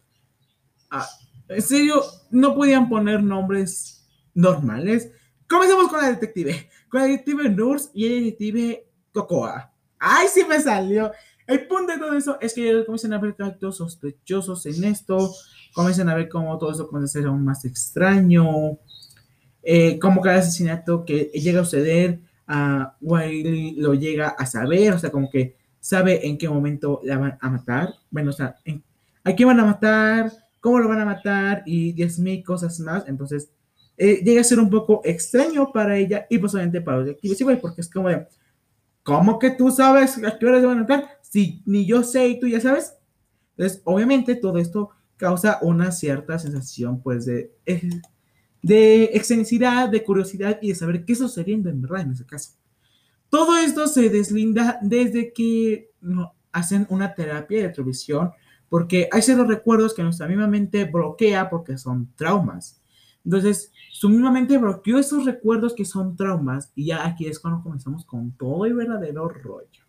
Ah, 0.90 1.08
en 1.50 1.62
serio, 1.62 2.02
no 2.32 2.56
podían 2.56 2.90
poner 2.90 3.22
nombres 3.22 4.10
normales. 4.34 5.12
Comencemos 5.48 5.88
con 5.88 6.02
la 6.02 6.10
detective, 6.10 6.68
con 6.90 7.02
la 7.02 7.08
detective 7.08 7.48
Nurse 7.50 7.90
y 7.94 8.08
el 8.08 8.24
detective 8.24 8.88
Cocoa. 9.14 9.72
¡Ay, 10.00 10.30
sí 10.34 10.44
me 10.50 10.60
salió! 10.60 11.12
El 11.46 11.68
punto 11.68 11.94
de 11.94 12.00
todo 12.00 12.14
eso 12.14 12.40
es 12.42 12.56
que 12.56 12.84
comienzan 12.86 13.14
a 13.14 13.20
ver 13.20 13.36
actos 13.38 13.78
sospechosos 13.78 14.66
en 14.66 14.84
esto, 14.86 15.32
comienzan 15.76 16.10
a 16.10 16.16
ver 16.16 16.28
cómo 16.28 16.58
todo 16.58 16.72
eso 16.72 16.88
comienza 16.88 17.20
a 17.20 17.22
ser 17.22 17.30
aún 17.30 17.46
más 17.46 17.66
extraño, 17.66 18.80
eh, 19.62 20.00
como 20.00 20.22
cada 20.22 20.40
asesinato 20.40 21.06
que 21.06 21.26
llega 21.36 21.62
a 21.62 21.66
suceder, 21.66 22.20
a 22.48 22.98
Wiley 23.00 23.76
lo 23.76 23.94
llega 23.94 24.30
a 24.30 24.48
saber, 24.48 24.94
o 24.94 25.00
sea, 25.00 25.12
como 25.12 25.30
que 25.30 25.57
sabe 25.88 26.28
en 26.28 26.38
qué 26.38 26.50
momento 26.50 27.00
la 27.04 27.18
van 27.18 27.38
a 27.40 27.50
matar, 27.50 27.94
bueno, 28.10 28.32
o 28.32 28.34
sea, 28.34 28.58
a 29.24 29.34
quién 29.34 29.48
van 29.48 29.60
a 29.60 29.66
matar, 29.66 30.32
cómo 30.60 30.80
lo 30.80 30.90
van 30.90 31.00
a 31.00 31.06
matar 31.06 31.64
y 31.66 31.94
10.000 31.94 32.44
cosas 32.44 32.80
más, 32.82 33.08
entonces 33.08 33.50
eh, 33.96 34.22
llega 34.24 34.42
a 34.42 34.44
ser 34.44 34.60
un 34.60 34.70
poco 34.70 35.02
extraño 35.06 35.72
para 35.72 35.98
ella 35.98 36.28
y 36.30 36.38
posiblemente 36.40 36.82
para 36.82 36.98
los 36.98 37.06
detectives, 37.08 37.60
porque 37.62 37.82
es 37.82 37.90
como 37.90 38.10
de 38.10 38.28
¿Cómo 39.08 39.40
que 39.40 39.52
tú 39.52 39.72
sabes 39.72 40.22
a 40.22 40.38
qué 40.38 40.46
hora 40.46 40.60
se 40.60 40.66
van 40.66 40.80
a 40.80 40.82
entrar? 40.82 41.20
Si 41.22 41.64
ni 41.66 41.86
yo 41.86 42.04
sé 42.04 42.28
y 42.28 42.42
tú 42.42 42.48
ya 42.50 42.60
sabes. 42.60 42.94
Entonces, 43.56 43.82
obviamente, 43.86 44.36
todo 44.36 44.58
esto 44.58 44.90
causa 45.16 45.60
una 45.62 45.94
cierta 45.94 46.38
sensación, 46.38 47.02
pues, 47.02 47.26
de, 47.26 47.56
eh, 47.66 47.90
de 48.62 49.06
excentricidad, 49.14 49.88
de 49.88 50.04
curiosidad 50.04 50.60
y 50.62 50.68
de 50.70 50.76
saber 50.76 51.06
qué 51.06 51.14
está 51.14 51.26
sucediendo 51.26 51.70
en 51.70 51.82
verdad 51.82 52.02
en 52.02 52.12
ese 52.12 52.26
caso. 52.26 52.52
Todo 53.30 53.58
esto 53.58 53.88
se 53.88 54.10
deslinda 54.10 54.80
desde 54.82 55.34
que 55.34 55.92
hacen 56.52 56.88
una 56.90 57.14
terapia 57.14 57.64
de 57.64 57.70
televisión, 57.70 58.32
porque 58.70 59.10
hay 59.12 59.22
ciertos 59.22 59.48
recuerdos 59.48 59.94
que 59.94 60.04
nuestra 60.04 60.28
misma 60.28 60.48
mente 60.48 60.86
bloquea 60.86 61.50
porque 61.50 61.78
son 61.78 62.12
traumas. 62.16 62.82
Entonces, 63.24 63.72
su 63.92 64.10
misma 64.10 64.32
mente 64.32 64.58
bloqueó 64.58 64.98
esos 64.98 65.26
recuerdos 65.26 65.74
que 65.74 65.84
son 65.84 66.16
traumas 66.16 66.72
y 66.76 66.86
ya 66.88 67.06
aquí 67.06 67.28
es 67.28 67.40
cuando 67.40 67.62
comenzamos 67.62 68.06
con 68.06 68.32
todo 68.32 68.66
el 68.66 68.74
verdadero 68.74 69.28
rollo. 69.28 69.84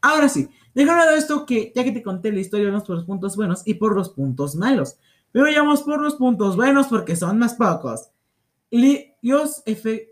Ahora 0.00 0.28
sí, 0.28 0.48
dejando 0.74 1.10
de 1.10 1.18
esto 1.18 1.44
que 1.44 1.72
ya 1.74 1.82
que 1.82 1.90
te 1.90 2.02
conté 2.04 2.30
la 2.30 2.38
historia, 2.38 2.68
vamos 2.68 2.84
por 2.84 2.96
los 2.96 3.04
puntos 3.04 3.36
buenos 3.36 3.62
y 3.64 3.74
por 3.74 3.96
los 3.96 4.10
puntos 4.10 4.54
malos. 4.54 4.96
Pero 5.32 5.44
vayamos 5.44 5.82
por 5.82 6.00
los 6.00 6.14
puntos 6.14 6.56
buenos 6.56 6.86
porque 6.86 7.16
son 7.16 7.38
más 7.38 7.54
pocos. 7.54 8.10
Los, 8.70 9.62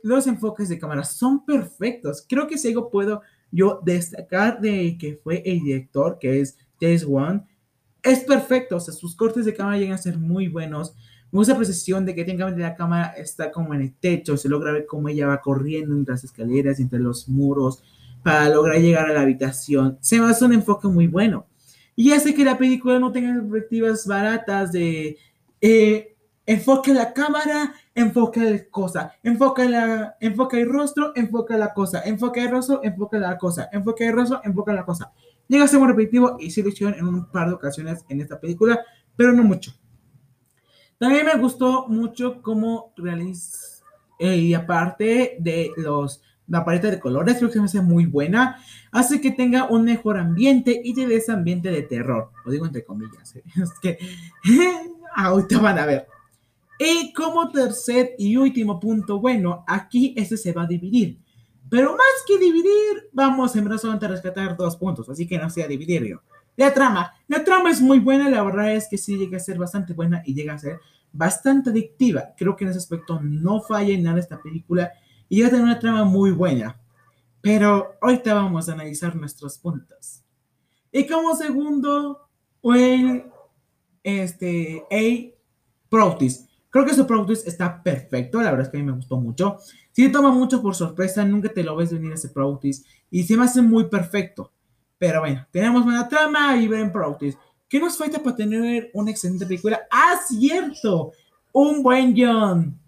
los 0.03 0.27
enfoques 0.27 0.69
de 0.69 0.79
cámara 0.79 1.05
son 1.05 1.45
perfectos. 1.45 2.25
Creo 2.29 2.47
que 2.47 2.59
si 2.59 2.69
algo 2.69 2.91
puedo 2.91 3.23
yo 3.51 3.81
destacar 3.85 4.61
de 4.61 4.97
que 4.99 5.17
fue 5.17 5.43
el 5.45 5.61
director, 5.61 6.19
que 6.19 6.41
es 6.41 6.59
James 6.81 7.05
Wan, 7.05 7.47
es 8.03 8.21
perfecto. 8.21 8.77
O 8.77 8.81
sea, 8.81 8.95
sus 8.95 9.15
cortes 9.15 9.45
de 9.45 9.55
cámara 9.55 9.79
llegan 9.79 9.95
a 9.95 9.99
ser 9.99 10.19
muy 10.19 10.49
buenos 10.49 10.97
me 11.33 11.39
gusta 11.39 11.53
la 11.53 11.59
precisión 11.59 12.07
de 12.07 12.15
que 12.15 12.25
técnicamente 12.25 12.63
la 12.63 12.75
cámara 12.75 13.09
está 13.17 13.51
como 13.51 13.75
en 13.75 13.83
el 13.83 13.95
techo, 13.95 14.37
se 14.37 14.49
logra 14.49 14.73
ver 14.73 14.87
cómo 14.87 15.09
ella 15.09 15.27
va 15.27 15.41
corriendo 15.41 15.95
entre 15.95 16.15
las 16.15 16.25
escaleras, 16.25 16.79
entre 16.79 16.99
los 16.99 17.29
muros, 17.29 17.83
para 18.23 18.49
lograr 18.49 18.81
llegar 18.81 19.11
a 19.11 19.13
la 19.13 19.23
habitación. 19.23 19.99
Se 20.01 20.21
me 20.21 20.27
hace 20.27 20.45
un 20.45 20.53
enfoque 20.53 20.89
muy 20.89 21.07
bueno. 21.09 21.47
Y 21.95 22.13
hace 22.13 22.35
que 22.35 22.45
la 22.45 22.59
película 22.59 22.99
no 22.99 23.11
tenga 23.11 23.35
perspectivas 23.35 24.07
baratas 24.07 24.73
de 24.73 25.19
eh, 25.61 26.16
enfoque 26.47 26.95
la 26.95 27.13
cámara, 27.13 27.75
enfoque 27.95 28.41
la 28.41 28.65
cosa, 28.71 29.13
enfoca, 29.23 29.65
la, 29.65 30.17
enfoca 30.21 30.57
el 30.57 30.69
rostro, 30.69 31.13
enfoca 31.17 31.57
la 31.57 31.75
cosa, 31.75 32.03
enfoca 32.05 32.43
el 32.43 32.51
rostro, 32.51 32.81
enfoca 32.85 33.19
la 33.19 33.37
cosa, 33.37 33.69
enfoca 33.73 34.05
el 34.05 34.13
rostro, 34.13 34.41
enfoca 34.45 34.73
la 34.73 34.85
cosa. 34.85 35.13
Llega 35.49 35.65
a 35.65 35.69
ser 35.69 35.81
muy 35.81 35.89
repetitivo 35.89 36.37
y 36.39 36.51
sí 36.51 36.63
lo 36.63 36.69
hicieron 36.69 36.95
en 36.95 37.07
un 37.07 37.31
par 37.31 37.49
de 37.49 37.55
ocasiones 37.55 38.05
en 38.09 38.21
esta 38.21 38.41
película, 38.41 38.81
pero 39.17 39.33
no 39.33 39.43
mucho. 39.43 39.73
También 40.99 41.27
me 41.27 41.37
gustó 41.37 41.89
mucho 41.89 42.41
cómo 42.41 42.93
realiza, 42.97 43.85
eh, 44.19 44.37
y 44.37 44.55
aparte 44.55 45.37
de 45.41 45.73
los, 45.77 46.23
la 46.49 46.65
paleta 46.65 46.91
de 46.91 47.01
colores, 47.01 47.37
creo 47.37 47.51
que 47.51 47.59
me 47.59 47.67
hace 47.67 47.83
muy 47.83 48.07
buena, 48.07 48.59
hace 48.93 49.21
que 49.21 49.31
tenga 49.31 49.65
un 49.65 49.85
mejor 49.85 50.17
ambiente 50.17 50.81
y 50.83 50.95
de 50.95 51.17
ese 51.17 51.33
ambiente 51.33 51.71
de 51.71 51.83
terror. 51.83 52.31
Lo 52.45 52.53
digo 52.53 52.67
entre 52.67 52.85
comillas, 52.85 53.37
¿eh? 53.37 53.43
es 53.63 53.73
que 53.81 53.99
ahorita 55.17 55.59
van 55.59 55.79
a 55.79 55.87
ver. 55.87 56.07
Y 56.79 57.13
como 57.13 57.51
tercer 57.51 58.15
y 58.19 58.37
último 58.37 58.79
punto, 58.79 59.19
bueno, 59.19 59.65
aquí 59.67 60.15
este 60.17 60.37
se 60.37 60.53
va 60.53 60.63
a 60.63 60.67
dividir. 60.67 61.19
Pero 61.69 61.93
más 61.93 62.25
que 62.27 62.39
dividir, 62.39 63.09
vamos 63.13 63.57
en 63.57 63.65
solamente 63.79 64.07
a 64.07 64.11
rescatar 64.11 64.57
dos 64.57 64.77
puntos, 64.77 65.09
así 65.09 65.27
que 65.27 65.39
no 65.39 65.51
sea 65.51 65.67
dividir 65.67 66.05
yo. 66.05 66.21
La 66.57 66.73
trama. 66.73 67.13
La 67.29 67.45
trama 67.45 67.71
es 67.71 67.81
muy 67.81 67.99
buena, 67.99 68.31
la 68.31 68.43
verdad 68.43 68.75
es 68.75 68.89
que 68.89 68.99
sí 68.99 69.17
llega 69.17 69.37
a 69.37 69.41
ser 69.41 69.59
bastante 69.59 69.93
buena 69.93 70.23
y 70.25 70.35
llega 70.35 70.55
a 70.55 70.59
ser 70.59 70.79
bastante 71.13 71.71
adictiva. 71.71 72.35
Creo 72.37 72.57
que 72.57 72.65
en 72.65 72.71
ese 72.71 72.79
aspecto 72.79 73.21
no 73.21 73.61
falla 73.61 73.93
en 73.93 74.03
nada 74.03 74.21
esta 74.21 74.41
película 74.41 74.93
y 75.29 75.37
llega 75.37 75.49
a 75.49 75.51
tener 75.51 75.65
una 75.65 75.79
trama 75.79 76.05
muy 76.05 76.31
buena. 76.31 76.81
Pero 77.41 77.95
ahorita 78.01 78.35
vamos 78.35 78.69
a 78.69 78.73
analizar 78.73 79.15
nuestros 79.17 79.59
puntos. 79.59 80.23
Y 80.93 81.07
como 81.07 81.35
segundo, 81.35 82.29
el 82.63 83.25
este, 84.03 84.85
A. 84.91 85.37
Protis. 85.89 86.46
Creo 86.77 86.85
que 86.85 86.95
su 86.95 87.07
Protis 87.07 87.47
está 87.47 87.83
perfecto, 87.83 88.39
la 88.43 88.51
verdad 88.51 88.67
es 88.67 88.69
que 88.71 88.77
a 88.77 88.81
mí 88.81 88.85
me 88.85 88.93
gustó 88.93 89.17
mucho. 89.17 89.57
Si 89.93 90.05
te 90.05 90.11
toma 90.11 90.31
mucho 90.31 90.61
por 90.61 90.75
sorpresa, 90.75 91.25
nunca 91.25 91.49
te 91.49 91.65
lo 91.65 91.75
ves 91.75 91.91
venir 91.91 92.13
ese 92.13 92.29
Protis 92.29 92.85
y 93.11 93.23
se 93.23 93.35
me 93.35 93.45
hace 93.45 93.63
muy 93.63 93.85
perfecto. 93.85 94.53
Pero 94.99 95.21
bueno, 95.21 95.47
tenemos 95.51 95.85
buena 95.85 96.07
trama 96.07 96.55
y 96.59 96.69
ven 96.69 96.93
Protis. 96.93 97.39
¿Qué 97.67 97.81
nos 97.81 97.97
falta 97.97 98.23
para 98.23 98.37
tener 98.37 98.91
una 98.93 99.11
excelente 99.11 99.47
película? 99.47 99.81
¡Ah, 99.91 100.21
cierto! 100.29 101.13
Un 101.51 101.83
buen 101.83 102.13
guion. 102.13 102.79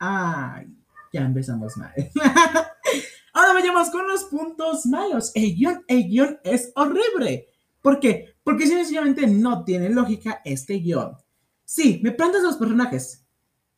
¡Ay! 0.00 0.66
Ya 1.12 1.20
empezamos 1.20 1.76
mal. 1.76 1.92
Ahora 3.34 3.52
vayamos 3.52 3.88
con 3.90 4.08
los 4.08 4.24
puntos 4.24 4.84
malos. 4.84 5.30
El 5.36 5.54
guion, 5.54 5.84
el 5.86 6.08
guion 6.08 6.40
es 6.42 6.72
horrible. 6.74 7.46
¿Por 7.80 8.00
qué? 8.00 8.34
Porque 8.42 8.66
sencillamente 8.66 9.28
no 9.28 9.62
tiene 9.62 9.90
lógica 9.90 10.42
este 10.44 10.74
guion. 10.80 11.16
Sí, 11.64 12.00
me 12.02 12.10
plantas 12.10 12.42
los 12.42 12.56
personajes. 12.56 13.27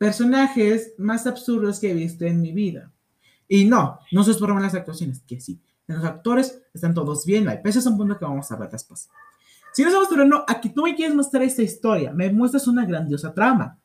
Personajes 0.01 0.95
más 0.97 1.27
absurdos 1.27 1.79
que 1.79 1.91
he 1.91 1.95
visto 1.95 2.25
en 2.25 2.41
mi 2.41 2.53
vida. 2.53 2.91
Y 3.47 3.67
no, 3.67 4.01
no 4.11 4.25
se 4.25 4.33
por 4.33 4.59
las 4.59 4.75
actuaciones, 4.75 5.21
que 5.27 5.39
sí. 5.43 5.61
Los 5.87 6.03
actores 6.03 6.63
están 6.73 6.95
todos 6.95 7.27
bien, 7.27 7.47
hay 7.49 7.59
pesos 7.59 7.85
un 7.85 7.99
punto 7.99 8.19
que 8.19 8.25
vamos 8.25 8.51
a 8.51 8.57
ver 8.57 8.71
después. 8.71 9.11
Si 9.75 9.83
no 9.83 9.89
estamos 9.91 10.27
no, 10.27 10.43
aquí 10.49 10.71
tú 10.71 10.85
me 10.85 10.95
quieres 10.95 11.15
mostrar 11.15 11.43
esta 11.43 11.61
historia, 11.61 12.15
me 12.15 12.33
muestras 12.33 12.67
una 12.67 12.87
grandiosa 12.87 13.35
trama, 13.35 13.79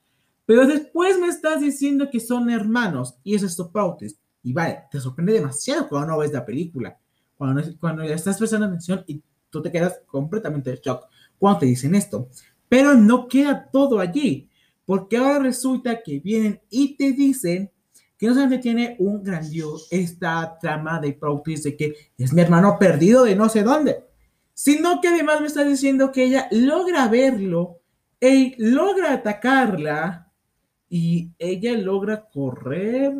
pero 0.45 0.65
después 0.65 1.19
me 1.19 1.27
estás 1.27 1.59
diciendo 1.59 2.09
que 2.09 2.21
son 2.21 2.49
hermanos 2.49 3.15
y 3.21 3.35
eso 3.35 3.45
es 3.45 3.57
tu 3.57 3.69
pautes. 3.69 4.17
Y 4.41 4.53
vale, 4.53 4.83
te 4.89 5.01
sorprende 5.01 5.33
demasiado 5.33 5.89
cuando 5.89 6.07
no 6.07 6.19
ves 6.19 6.31
la 6.31 6.45
película, 6.45 6.97
cuando, 7.35 7.61
cuando 7.77 8.03
estás 8.03 8.37
prestando 8.37 8.67
atención 8.67 9.03
y 9.05 9.21
tú 9.49 9.61
te 9.61 9.69
quedas 9.69 9.99
completamente 10.05 10.69
en 10.69 10.77
shock 10.77 11.07
cuando 11.37 11.59
te 11.59 11.65
dicen 11.65 11.93
esto. 11.93 12.29
Pero 12.69 12.93
no 12.93 13.27
queda 13.27 13.69
todo 13.69 13.99
allí. 13.99 14.49
Porque 14.85 15.17
ahora 15.17 15.39
resulta 15.39 16.01
que 16.03 16.19
vienen 16.19 16.61
y 16.69 16.95
te 16.95 17.11
dicen 17.11 17.71
que 18.17 18.27
no 18.27 18.33
solamente 18.33 18.61
tiene 18.61 18.95
un 18.99 19.23
grandioso 19.23 19.87
esta 19.91 20.57
trama 20.59 20.99
de 20.99 21.13
Protis 21.13 21.63
de 21.63 21.75
que 21.75 21.93
es 22.17 22.31
mi 22.33 22.41
hermano 22.41 22.77
perdido 22.79 23.23
de 23.23 23.35
no 23.35 23.49
sé 23.49 23.63
dónde, 23.63 24.05
sino 24.53 25.01
que 25.01 25.09
además 25.09 25.41
me 25.41 25.47
está 25.47 25.63
diciendo 25.63 26.11
que 26.11 26.23
ella 26.23 26.47
logra 26.51 27.07
verlo, 27.07 27.81
y 28.21 28.55
logra 28.57 29.13
atacarla 29.13 30.31
y 30.89 31.31
ella 31.37 31.73
logra 31.73 32.27
correr. 32.29 33.13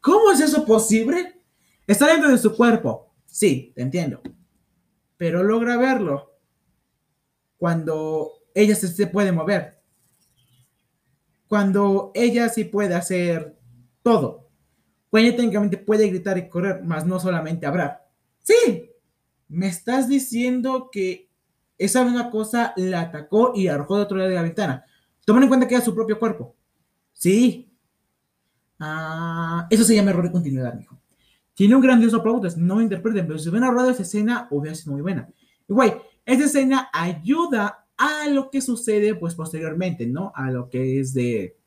¿Cómo 0.00 0.30
es 0.32 0.40
eso 0.40 0.64
posible? 0.64 1.40
Está 1.86 2.06
dentro 2.08 2.30
de 2.30 2.38
su 2.38 2.54
cuerpo. 2.54 3.14
Sí, 3.26 3.72
te 3.74 3.82
entiendo. 3.82 4.20
Pero 5.16 5.42
logra 5.42 5.76
verlo 5.76 6.38
cuando 7.56 8.30
ella 8.54 8.74
se 8.74 9.06
puede 9.06 9.32
mover 9.32 9.77
cuando 11.48 12.12
ella 12.14 12.48
sí 12.48 12.64
puede 12.64 12.94
hacer 12.94 13.58
todo. 14.02 14.48
Ella 15.12 15.34
técnicamente 15.34 15.78
puede 15.78 16.08
gritar 16.08 16.36
y 16.38 16.48
correr, 16.48 16.84
más 16.84 17.06
no 17.06 17.18
solamente 17.18 17.66
hablar. 17.66 18.06
Sí, 18.42 18.90
me 19.48 19.68
estás 19.68 20.08
diciendo 20.08 20.90
que 20.92 21.30
esa 21.78 22.04
misma 22.04 22.30
cosa 22.30 22.74
la 22.76 23.00
atacó 23.00 23.52
y 23.54 23.68
arrojó 23.68 23.96
de 23.96 24.02
otro 24.02 24.18
lado 24.18 24.28
de 24.28 24.36
la 24.36 24.42
ventana. 24.42 24.84
Tomen 25.24 25.44
en 25.44 25.48
cuenta 25.48 25.66
que 25.66 25.74
era 25.74 25.84
su 25.84 25.94
propio 25.94 26.18
cuerpo. 26.18 26.54
Sí. 27.12 27.72
Ah, 28.78 29.66
eso 29.70 29.84
se 29.84 29.94
llama 29.94 30.10
error 30.10 30.24
de 30.24 30.32
continuidad, 30.32 30.74
mijo. 30.74 31.00
Tiene 31.54 31.74
un 31.74 31.82
grandioso 31.82 32.18
aplauso, 32.18 32.56
no 32.58 32.76
me 32.76 32.84
interpreten, 32.84 33.26
pero 33.26 33.38
si 33.38 33.48
hubieran 33.48 33.72
rodado 33.72 33.90
esa 33.90 34.02
escena, 34.02 34.46
hubiera 34.50 34.76
sido 34.76 34.92
muy 34.92 35.02
buena. 35.02 35.28
Y 35.68 35.72
güey, 35.72 35.94
esa 36.24 36.44
escena 36.44 36.88
ayuda 36.92 37.87
a 37.98 38.28
lo 38.28 38.50
que 38.50 38.60
sucede 38.60 39.14
pues 39.14 39.34
posteriormente, 39.34 40.06
¿no? 40.06 40.32
A 40.34 40.50
lo 40.50 40.70
que 40.70 41.00
es 41.00 41.12
de... 41.12 41.58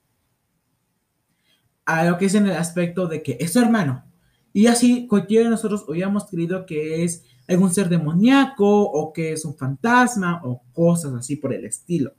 A 1.85 2.05
lo 2.05 2.17
que 2.17 2.25
es 2.25 2.35
en 2.35 2.47
el 2.47 2.55
aspecto 2.55 3.07
de 3.07 3.21
que 3.21 3.37
es 3.39 3.53
su 3.53 3.59
hermano. 3.59 4.05
Y 4.53 4.67
así 4.67 5.07
cualquiera 5.07 5.45
de 5.45 5.51
nosotros 5.51 5.85
hubiéramos 5.87 6.25
creído 6.25 6.65
que 6.65 7.03
es 7.03 7.23
algún 7.47 7.73
ser 7.73 7.89
demoníaco 7.89 8.81
o 8.83 9.11
que 9.11 9.33
es 9.33 9.45
un 9.45 9.55
fantasma 9.55 10.41
o 10.43 10.63
cosas 10.71 11.13
así 11.13 11.35
por 11.35 11.53
el 11.53 11.65
estilo. 11.65 12.13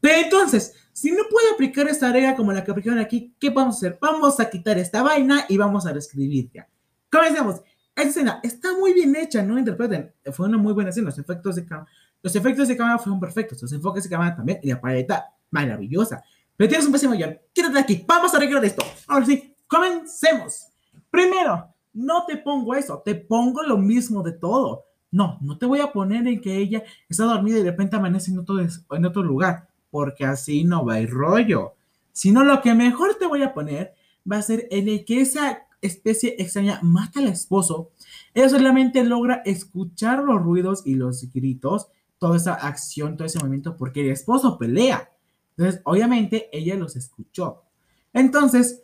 Pero 0.00 0.20
entonces, 0.22 0.74
si 0.92 1.10
no 1.10 1.22
puedo 1.30 1.54
aplicar 1.54 1.88
esta 1.88 2.12
regla 2.12 2.36
como 2.36 2.52
la 2.52 2.62
que 2.62 2.70
aplicaron 2.70 2.98
aquí, 2.98 3.34
¿qué 3.40 3.48
vamos 3.48 3.76
a 3.76 3.78
hacer? 3.78 3.98
Vamos 4.00 4.38
a 4.40 4.50
quitar 4.50 4.78
esta 4.78 5.02
vaina 5.02 5.46
y 5.48 5.56
vamos 5.56 5.86
a 5.86 5.92
reescribir 5.92 6.50
ya. 6.52 6.68
Comencemos. 7.10 7.62
Esta 7.96 8.10
escena 8.10 8.40
está 8.42 8.76
muy 8.76 8.92
bien 8.92 9.14
hecha, 9.16 9.42
no 9.42 9.58
interpreten. 9.58 10.12
Fue 10.32 10.48
una 10.48 10.58
muy 10.58 10.72
buena 10.72 10.90
escena. 10.90 11.06
Los 11.06 11.18
efectos 11.18 11.56
de 11.56 11.64
los 12.24 12.34
efectos 12.34 12.68
de 12.68 12.76
cámara 12.76 12.98
fueron 12.98 13.20
perfectos, 13.20 13.60
los 13.60 13.70
enfoques 13.70 14.04
de 14.04 14.08
cámara 14.08 14.34
también, 14.34 14.58
y 14.62 14.68
la 14.68 14.80
paleta 14.80 15.26
maravillosa. 15.50 16.24
Pero 16.56 16.68
tienes 16.68 16.86
un 16.86 16.92
pésimo 16.92 17.12
guion. 17.12 17.38
Quédate 17.52 17.78
aquí, 17.78 18.02
vamos 18.08 18.32
a 18.32 18.38
arreglar 18.38 18.64
esto. 18.64 18.82
Ahora 19.06 19.26
sí, 19.26 19.54
comencemos. 19.66 20.68
Primero, 21.10 21.68
no 21.92 22.24
te 22.24 22.38
pongo 22.38 22.74
eso, 22.74 23.02
te 23.04 23.14
pongo 23.14 23.62
lo 23.62 23.76
mismo 23.76 24.22
de 24.22 24.32
todo. 24.32 24.84
No, 25.10 25.36
no 25.42 25.58
te 25.58 25.66
voy 25.66 25.80
a 25.80 25.92
poner 25.92 26.26
en 26.26 26.40
que 26.40 26.56
ella 26.56 26.82
está 27.10 27.24
dormida 27.24 27.58
y 27.58 27.62
de 27.62 27.72
repente 27.72 27.96
amanece 27.96 28.30
en 28.30 28.38
otro, 28.38 28.58
en 28.58 29.04
otro 29.04 29.22
lugar, 29.22 29.68
porque 29.90 30.24
así 30.24 30.64
no 30.64 30.82
va 30.82 30.98
el 30.98 31.10
rollo. 31.10 31.74
Sino 32.10 32.42
lo 32.42 32.62
que 32.62 32.72
mejor 32.72 33.16
te 33.16 33.26
voy 33.26 33.42
a 33.42 33.52
poner 33.52 33.94
va 34.30 34.38
a 34.38 34.42
ser 34.42 34.66
en 34.70 34.88
el 34.88 35.04
que 35.04 35.20
esa 35.20 35.66
especie 35.82 36.36
extraña 36.38 36.80
mata 36.80 37.20
al 37.20 37.28
esposo. 37.28 37.90
Ella 38.32 38.48
solamente 38.48 39.04
logra 39.04 39.42
escuchar 39.44 40.24
los 40.24 40.42
ruidos 40.42 40.86
y 40.86 40.94
los 40.94 41.30
gritos 41.30 41.88
toda 42.18 42.36
esa 42.36 42.54
acción, 42.54 43.16
todo 43.16 43.26
ese 43.26 43.38
movimiento, 43.38 43.76
porque 43.76 44.00
el 44.00 44.10
esposo 44.10 44.58
pelea. 44.58 45.10
Entonces, 45.56 45.82
obviamente, 45.84 46.48
ella 46.52 46.74
los 46.76 46.96
escuchó. 46.96 47.62
Entonces, 48.12 48.82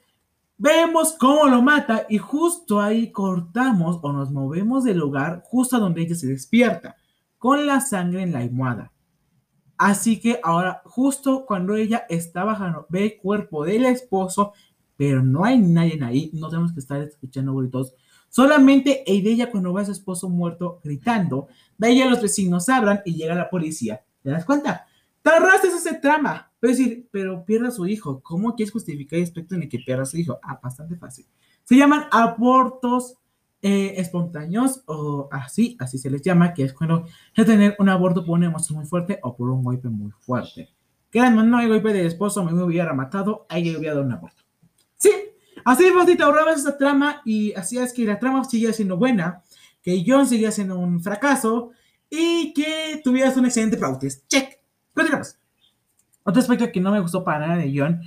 vemos 0.58 1.16
cómo 1.18 1.46
lo 1.46 1.62
mata 1.62 2.06
y 2.08 2.18
justo 2.18 2.80
ahí 2.80 3.10
cortamos 3.10 3.98
o 4.02 4.12
nos 4.12 4.30
movemos 4.30 4.84
del 4.84 4.98
lugar 4.98 5.42
justo 5.46 5.80
donde 5.80 6.02
ella 6.02 6.14
se 6.14 6.26
despierta, 6.26 6.96
con 7.38 7.66
la 7.66 7.80
sangre 7.80 8.22
en 8.22 8.32
la 8.32 8.40
almohada. 8.40 8.92
Así 9.78 10.20
que 10.20 10.38
ahora, 10.42 10.82
justo 10.84 11.46
cuando 11.46 11.74
ella 11.74 12.04
está 12.10 12.44
bajando, 12.44 12.86
ve 12.90 13.04
el 13.04 13.16
cuerpo 13.16 13.64
del 13.64 13.86
esposo, 13.86 14.52
pero 14.98 15.22
no 15.22 15.44
hay 15.44 15.58
nadie 15.58 15.98
ahí, 16.04 16.30
no 16.34 16.50
tenemos 16.50 16.74
que 16.74 16.80
estar 16.80 17.00
escuchando 17.00 17.54
gritos 17.54 17.94
Solamente 18.30 19.02
ella 19.06 19.50
cuando 19.50 19.72
ve 19.72 19.82
a 19.82 19.84
su 19.84 19.92
esposo 19.92 20.28
muerto 20.28 20.80
gritando, 20.82 21.48
de 21.76 21.88
ahí 21.88 22.08
los 22.08 22.22
vecinos 22.22 22.68
hablan 22.68 23.02
y 23.04 23.14
llega 23.14 23.34
la 23.34 23.50
policía. 23.50 24.02
¿Te 24.22 24.30
das 24.30 24.44
cuenta? 24.44 24.86
Tarras 25.20 25.64
es 25.64 25.74
ese 25.74 25.94
trama. 25.98 26.50
Pero 26.60 26.72
decir, 26.72 27.08
pero 27.10 27.44
pierde 27.44 27.68
a 27.68 27.72
su 27.72 27.86
hijo. 27.86 28.20
¿Cómo 28.22 28.54
quieres 28.54 28.72
justificar 28.72 29.18
el 29.18 29.24
aspecto 29.24 29.54
en 29.54 29.62
el 29.62 29.68
que 29.68 29.78
pierda 29.78 30.04
a 30.04 30.06
su 30.06 30.16
hijo? 30.16 30.38
Ah, 30.42 30.60
bastante 30.62 30.96
fácil. 30.96 31.26
Se 31.64 31.76
llaman 31.76 32.04
abortos 32.10 33.16
eh, 33.62 33.94
espontáneos 33.96 34.82
o 34.86 35.28
así, 35.30 35.76
así 35.80 35.98
se 35.98 36.08
les 36.08 36.22
llama, 36.22 36.54
que 36.54 36.64
es 36.64 36.72
cuando 36.72 37.04
se 37.36 37.44
tener 37.44 37.76
un 37.78 37.88
aborto 37.88 38.24
por 38.24 38.38
una 38.38 38.46
emoción 38.46 38.78
muy 38.78 38.86
fuerte 38.86 39.18
o 39.22 39.36
por 39.36 39.50
un 39.50 39.62
golpe 39.62 39.88
muy 39.88 40.10
fuerte. 40.12 40.70
Que 41.10 41.20
no 41.28 41.58
hay 41.58 41.68
golpe 41.68 41.92
del 41.92 42.06
esposo, 42.06 42.44
me 42.44 42.62
hubiera 42.62 42.94
matado, 42.94 43.46
ahí 43.48 43.74
hubiera 43.74 43.94
dado 43.94 44.06
un 44.06 44.12
aborto. 44.12 44.39
Sí, 45.60 45.62
Así 45.64 45.84
de 45.84 45.92
fácil 45.92 46.22
ahorrabas 46.22 46.60
esa 46.60 46.76
trama 46.76 47.22
y 47.24 47.52
hacías 47.52 47.92
que 47.92 48.04
la 48.04 48.18
trama 48.18 48.44
siguiera 48.44 48.72
siendo 48.72 48.96
buena, 48.96 49.42
que 49.82 50.02
John 50.06 50.26
seguía 50.26 50.50
siendo 50.50 50.78
un 50.78 51.02
fracaso 51.02 51.70
y 52.08 52.52
que 52.52 53.00
tuvieras 53.04 53.36
un 53.36 53.46
excelente 53.46 53.76
practice. 53.76 54.22
Check. 54.28 54.58
Continuamos. 54.94 55.36
Otro 56.24 56.40
aspecto 56.40 56.70
que 56.70 56.80
no 56.80 56.92
me 56.92 57.00
gustó 57.00 57.24
para 57.24 57.46
nada 57.46 57.60
de 57.60 57.72
John 57.74 58.00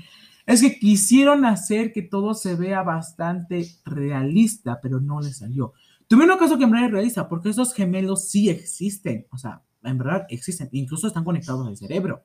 es 0.46 0.62
que 0.62 0.78
quisieron 0.78 1.46
hacer 1.46 1.94
que 1.94 2.02
todo 2.02 2.34
se 2.34 2.56
vea 2.56 2.84
bastante 2.84 3.66
realista, 3.86 4.80
pero 4.82 5.00
no 5.00 5.22
le 5.22 5.34
salió. 5.34 5.74
Tuvieron 6.08 6.34
un 6.34 6.40
caso 6.40 6.58
que 6.58 6.66
en 6.66 6.76
es 6.76 6.92
realista, 6.92 7.30
porque 7.30 7.50
esos 7.50 7.74
gemelos 7.74 8.28
sí 8.30 8.50
existen, 8.50 9.26
o 9.32 9.38
sea, 9.38 9.62
en 9.84 9.98
verdad 9.98 10.26
existen, 10.30 10.70
incluso 10.74 11.08
están 11.08 11.24
conectados 11.24 11.68
al 11.68 11.78
cerebro. 11.78 12.24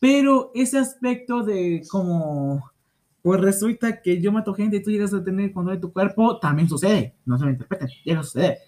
Pero 0.00 0.50
ese 0.54 0.78
aspecto 0.78 1.42
de 1.42 1.82
como 1.88 2.70
pues 3.22 3.40
resulta 3.40 4.00
que 4.00 4.20
yo 4.20 4.32
mato 4.32 4.54
gente 4.54 4.76
y 4.76 4.82
tú 4.82 4.90
llegas 4.90 5.12
a 5.12 5.22
tener 5.22 5.52
control 5.52 5.76
de 5.76 5.80
tu 5.80 5.92
cuerpo, 5.92 6.38
también 6.38 6.68
sucede, 6.68 7.14
no 7.24 7.38
se 7.38 7.44
me 7.44 7.50
interpreten, 7.52 7.88
llega 8.04 8.20
a 8.20 8.22
suceder. 8.22 8.58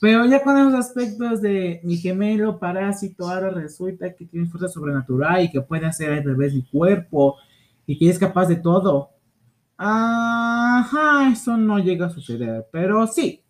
Pero 0.00 0.24
ya 0.24 0.42
con 0.42 0.56
esos 0.56 0.74
aspectos 0.74 1.42
de 1.42 1.80
mi 1.84 1.98
gemelo 1.98 2.58
parásito, 2.58 3.28
ahora 3.28 3.50
resulta 3.50 4.14
que 4.14 4.24
tiene 4.24 4.48
fuerza 4.48 4.68
sobrenatural 4.68 5.44
y 5.44 5.50
que 5.50 5.60
puede 5.60 5.86
hacer 5.86 6.10
al 6.10 6.24
revés 6.24 6.54
mi 6.54 6.62
cuerpo 6.62 7.36
y 7.86 7.98
que 7.98 8.08
es 8.08 8.18
capaz 8.18 8.46
de 8.46 8.56
todo. 8.56 9.10
Ajá, 9.76 11.30
eso 11.30 11.56
no 11.56 11.78
llega 11.78 12.06
a 12.06 12.10
suceder, 12.10 12.66
pero 12.72 13.06
sí. 13.06 13.42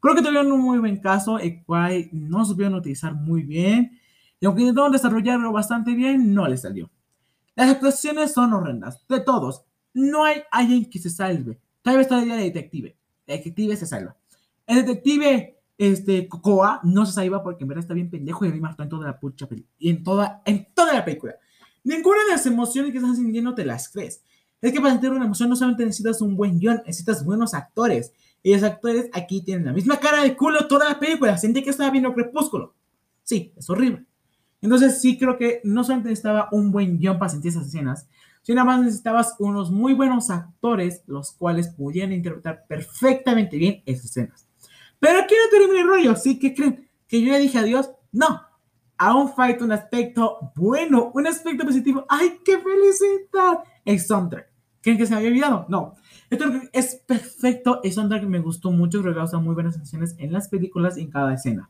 Creo 0.00 0.14
que 0.14 0.22
tuvieron 0.22 0.52
un 0.52 0.60
muy 0.60 0.78
buen 0.78 0.98
caso, 0.98 1.38
el 1.38 1.64
cual 1.64 2.08
no 2.12 2.44
supieron 2.44 2.74
utilizar 2.74 3.14
muy 3.14 3.42
bien. 3.42 3.98
Y 4.38 4.46
aunque 4.46 4.62
intentaron 4.62 4.92
desarrollarlo 4.92 5.50
bastante 5.50 5.94
bien, 5.94 6.34
no 6.34 6.46
les 6.46 6.60
salió. 6.60 6.90
Las 7.54 7.70
actuaciones 7.70 8.34
son 8.34 8.52
horrendas, 8.52 9.02
de 9.08 9.20
todos 9.20 9.64
no 9.96 10.24
hay 10.24 10.42
alguien 10.50 10.84
que 10.84 10.98
se 10.98 11.08
salve. 11.08 11.58
Tal 11.80 11.96
vez 11.96 12.06
todavía 12.06 12.36
el 12.36 12.52
detective. 12.52 12.94
El 13.26 13.38
detective 13.38 13.76
se 13.76 13.86
salva. 13.86 14.14
El 14.66 14.84
detective, 14.84 15.58
este, 15.78 16.28
Cocoa, 16.28 16.80
no 16.82 17.06
se 17.06 17.14
salva 17.14 17.42
porque 17.42 17.64
en 17.64 17.68
verdad 17.68 17.82
está 17.82 17.94
bien 17.94 18.10
pendejo 18.10 18.44
y 18.44 18.48
a 18.48 18.52
mí 18.52 18.60
me 18.60 18.68
en 18.68 18.88
toda 18.90 19.06
la 19.06 19.18
pucha. 19.18 19.48
Y 19.78 19.88
en 19.88 20.04
toda, 20.04 20.42
en 20.44 20.68
toda 20.74 20.92
la 20.92 21.02
película. 21.02 21.36
Ninguna 21.82 22.18
de 22.24 22.32
las 22.32 22.44
emociones 22.44 22.92
que 22.92 22.98
estás 22.98 23.16
sintiendo 23.16 23.54
te 23.54 23.64
las 23.64 23.88
crees. 23.88 24.22
Es 24.60 24.70
que 24.70 24.80
para 24.80 24.92
sentir 24.92 25.10
una 25.10 25.24
emoción 25.24 25.48
no 25.48 25.56
solamente 25.56 25.86
necesitas 25.86 26.20
un 26.20 26.36
buen 26.36 26.58
guion, 26.58 26.82
necesitas 26.84 27.24
buenos 27.24 27.54
actores. 27.54 28.12
Y 28.42 28.52
los 28.52 28.62
actores 28.64 29.08
aquí 29.14 29.40
tienen 29.40 29.64
la 29.64 29.72
misma 29.72 29.98
cara 29.98 30.22
de 30.22 30.36
culo 30.36 30.66
toda 30.66 30.90
la 30.90 30.98
película. 30.98 31.38
Sentí 31.38 31.62
que 31.62 31.70
estaba 31.70 31.90
viendo 31.90 32.12
Crepúsculo. 32.12 32.74
Sí, 33.22 33.54
es 33.56 33.70
horrible. 33.70 34.04
Entonces 34.60 35.00
sí 35.00 35.16
creo 35.16 35.38
que 35.38 35.62
no 35.64 35.84
solamente 35.84 36.10
necesitaba 36.10 36.48
un 36.52 36.70
buen 36.70 36.98
guion 36.98 37.18
para 37.18 37.30
sentir 37.30 37.50
esas 37.50 37.68
escenas, 37.68 38.06
si 38.46 38.54
nada 38.54 38.64
más 38.64 38.80
necesitabas 38.80 39.34
unos 39.40 39.72
muy 39.72 39.92
buenos 39.92 40.30
actores, 40.30 41.02
los 41.08 41.32
cuales 41.32 41.66
pudieran 41.70 42.12
interpretar 42.12 42.64
perfectamente 42.68 43.56
bien 43.56 43.82
esas 43.86 44.04
escenas. 44.04 44.46
Pero 45.00 45.18
aquí 45.18 45.34
no 45.34 45.50
termina 45.50 45.80
el 45.80 45.88
rollo, 45.88 46.14
¿sí? 46.14 46.38
¿Qué 46.38 46.54
creen? 46.54 46.88
¿Que 47.08 47.20
yo 47.20 47.32
ya 47.32 47.38
dije 47.38 47.58
adiós? 47.58 47.90
No. 48.12 48.42
a 48.98 49.16
un 49.16 49.34
fight, 49.34 49.60
un 49.62 49.72
aspecto 49.72 50.52
bueno, 50.54 51.10
un 51.12 51.26
aspecto 51.26 51.64
positivo. 51.64 52.06
¡Ay, 52.08 52.38
qué 52.44 52.58
felicidad! 52.58 53.64
El 53.84 53.98
soundtrack. 53.98 54.48
¿Creen 54.80 54.96
que 54.96 55.06
se 55.06 55.10
me 55.10 55.16
había 55.16 55.30
olvidado? 55.30 55.66
No. 55.68 55.96
Esto 56.30 56.44
es 56.72 57.02
perfecto. 57.04 57.80
El 57.82 57.92
soundtrack 57.92 58.22
me 58.26 58.38
gustó 58.38 58.70
mucho. 58.70 59.02
Creo 59.02 59.28
que 59.28 59.36
muy 59.38 59.54
buenas 59.54 59.74
sensaciones 59.74 60.14
en 60.18 60.32
las 60.32 60.46
películas 60.46 60.98
en 60.98 61.10
cada 61.10 61.34
escena. 61.34 61.68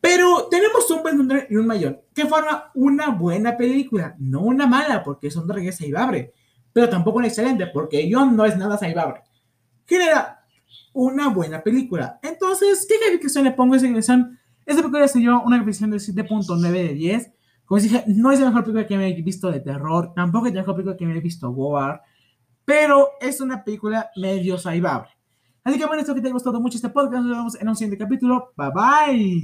Pero 0.00 0.48
tenemos 0.50 0.90
un 0.90 1.02
soundtrack 1.02 1.50
y 1.50 1.56
un 1.56 1.66
mayor 1.66 2.04
que 2.14 2.26
forma 2.26 2.70
una 2.74 3.08
buena 3.10 3.56
película. 3.56 4.14
No 4.18 4.42
una 4.42 4.66
mala, 4.66 5.02
porque 5.02 5.28
el 5.28 5.32
soundtrack 5.32 5.64
es 5.64 5.76
saibable. 5.76 6.32
Pero 6.72 6.88
tampoco 6.88 7.18
una 7.18 7.26
excelente, 7.26 7.66
porque 7.68 8.02
guion 8.02 8.36
no 8.36 8.44
es 8.44 8.56
nada 8.56 8.76
saibable. 8.76 9.22
Genera 9.86 10.40
una 10.92 11.28
buena 11.28 11.62
película. 11.62 12.18
Entonces, 12.22 12.86
¿qué 12.88 12.96
calificación 12.98 13.44
le 13.44 13.52
pongo 13.52 13.74
a 13.74 13.76
esa 13.78 13.86
dirección? 13.86 14.38
Esta 14.64 14.82
película 14.82 15.08
se 15.08 15.18
dio 15.18 15.42
una 15.42 15.56
calificación 15.56 15.90
de 15.90 15.98
7.9 15.98 16.70
de 16.72 16.94
10. 16.94 17.32
Como 17.66 17.80
dije, 17.80 18.04
no 18.06 18.30
es 18.30 18.40
la 18.40 18.46
mejor 18.46 18.62
película 18.62 18.86
que 18.86 18.96
me 18.96 19.08
he 19.08 19.22
visto 19.22 19.50
de 19.50 19.60
terror, 19.60 20.12
tampoco 20.14 20.46
es 20.46 20.54
la 20.54 20.60
mejor 20.60 20.76
película 20.76 20.96
que 20.96 21.04
me 21.04 21.16
he 21.16 21.20
visto 21.20 21.50
War, 21.50 22.00
pero 22.64 23.10
es 23.20 23.40
una 23.40 23.64
película 23.64 24.10
medio 24.16 24.56
salvable. 24.56 25.10
Así 25.64 25.78
que 25.78 25.84
bueno, 25.84 26.00
espero 26.00 26.14
que 26.14 26.20
te 26.20 26.28
haya 26.28 26.34
gustado 26.34 26.60
mucho 26.60 26.76
este 26.76 26.90
podcast. 26.90 27.24
Nos 27.24 27.36
vemos 27.36 27.60
en 27.60 27.68
un 27.68 27.74
siguiente 27.74 27.98
capítulo. 27.98 28.52
Bye 28.56 28.70
bye. 28.70 29.42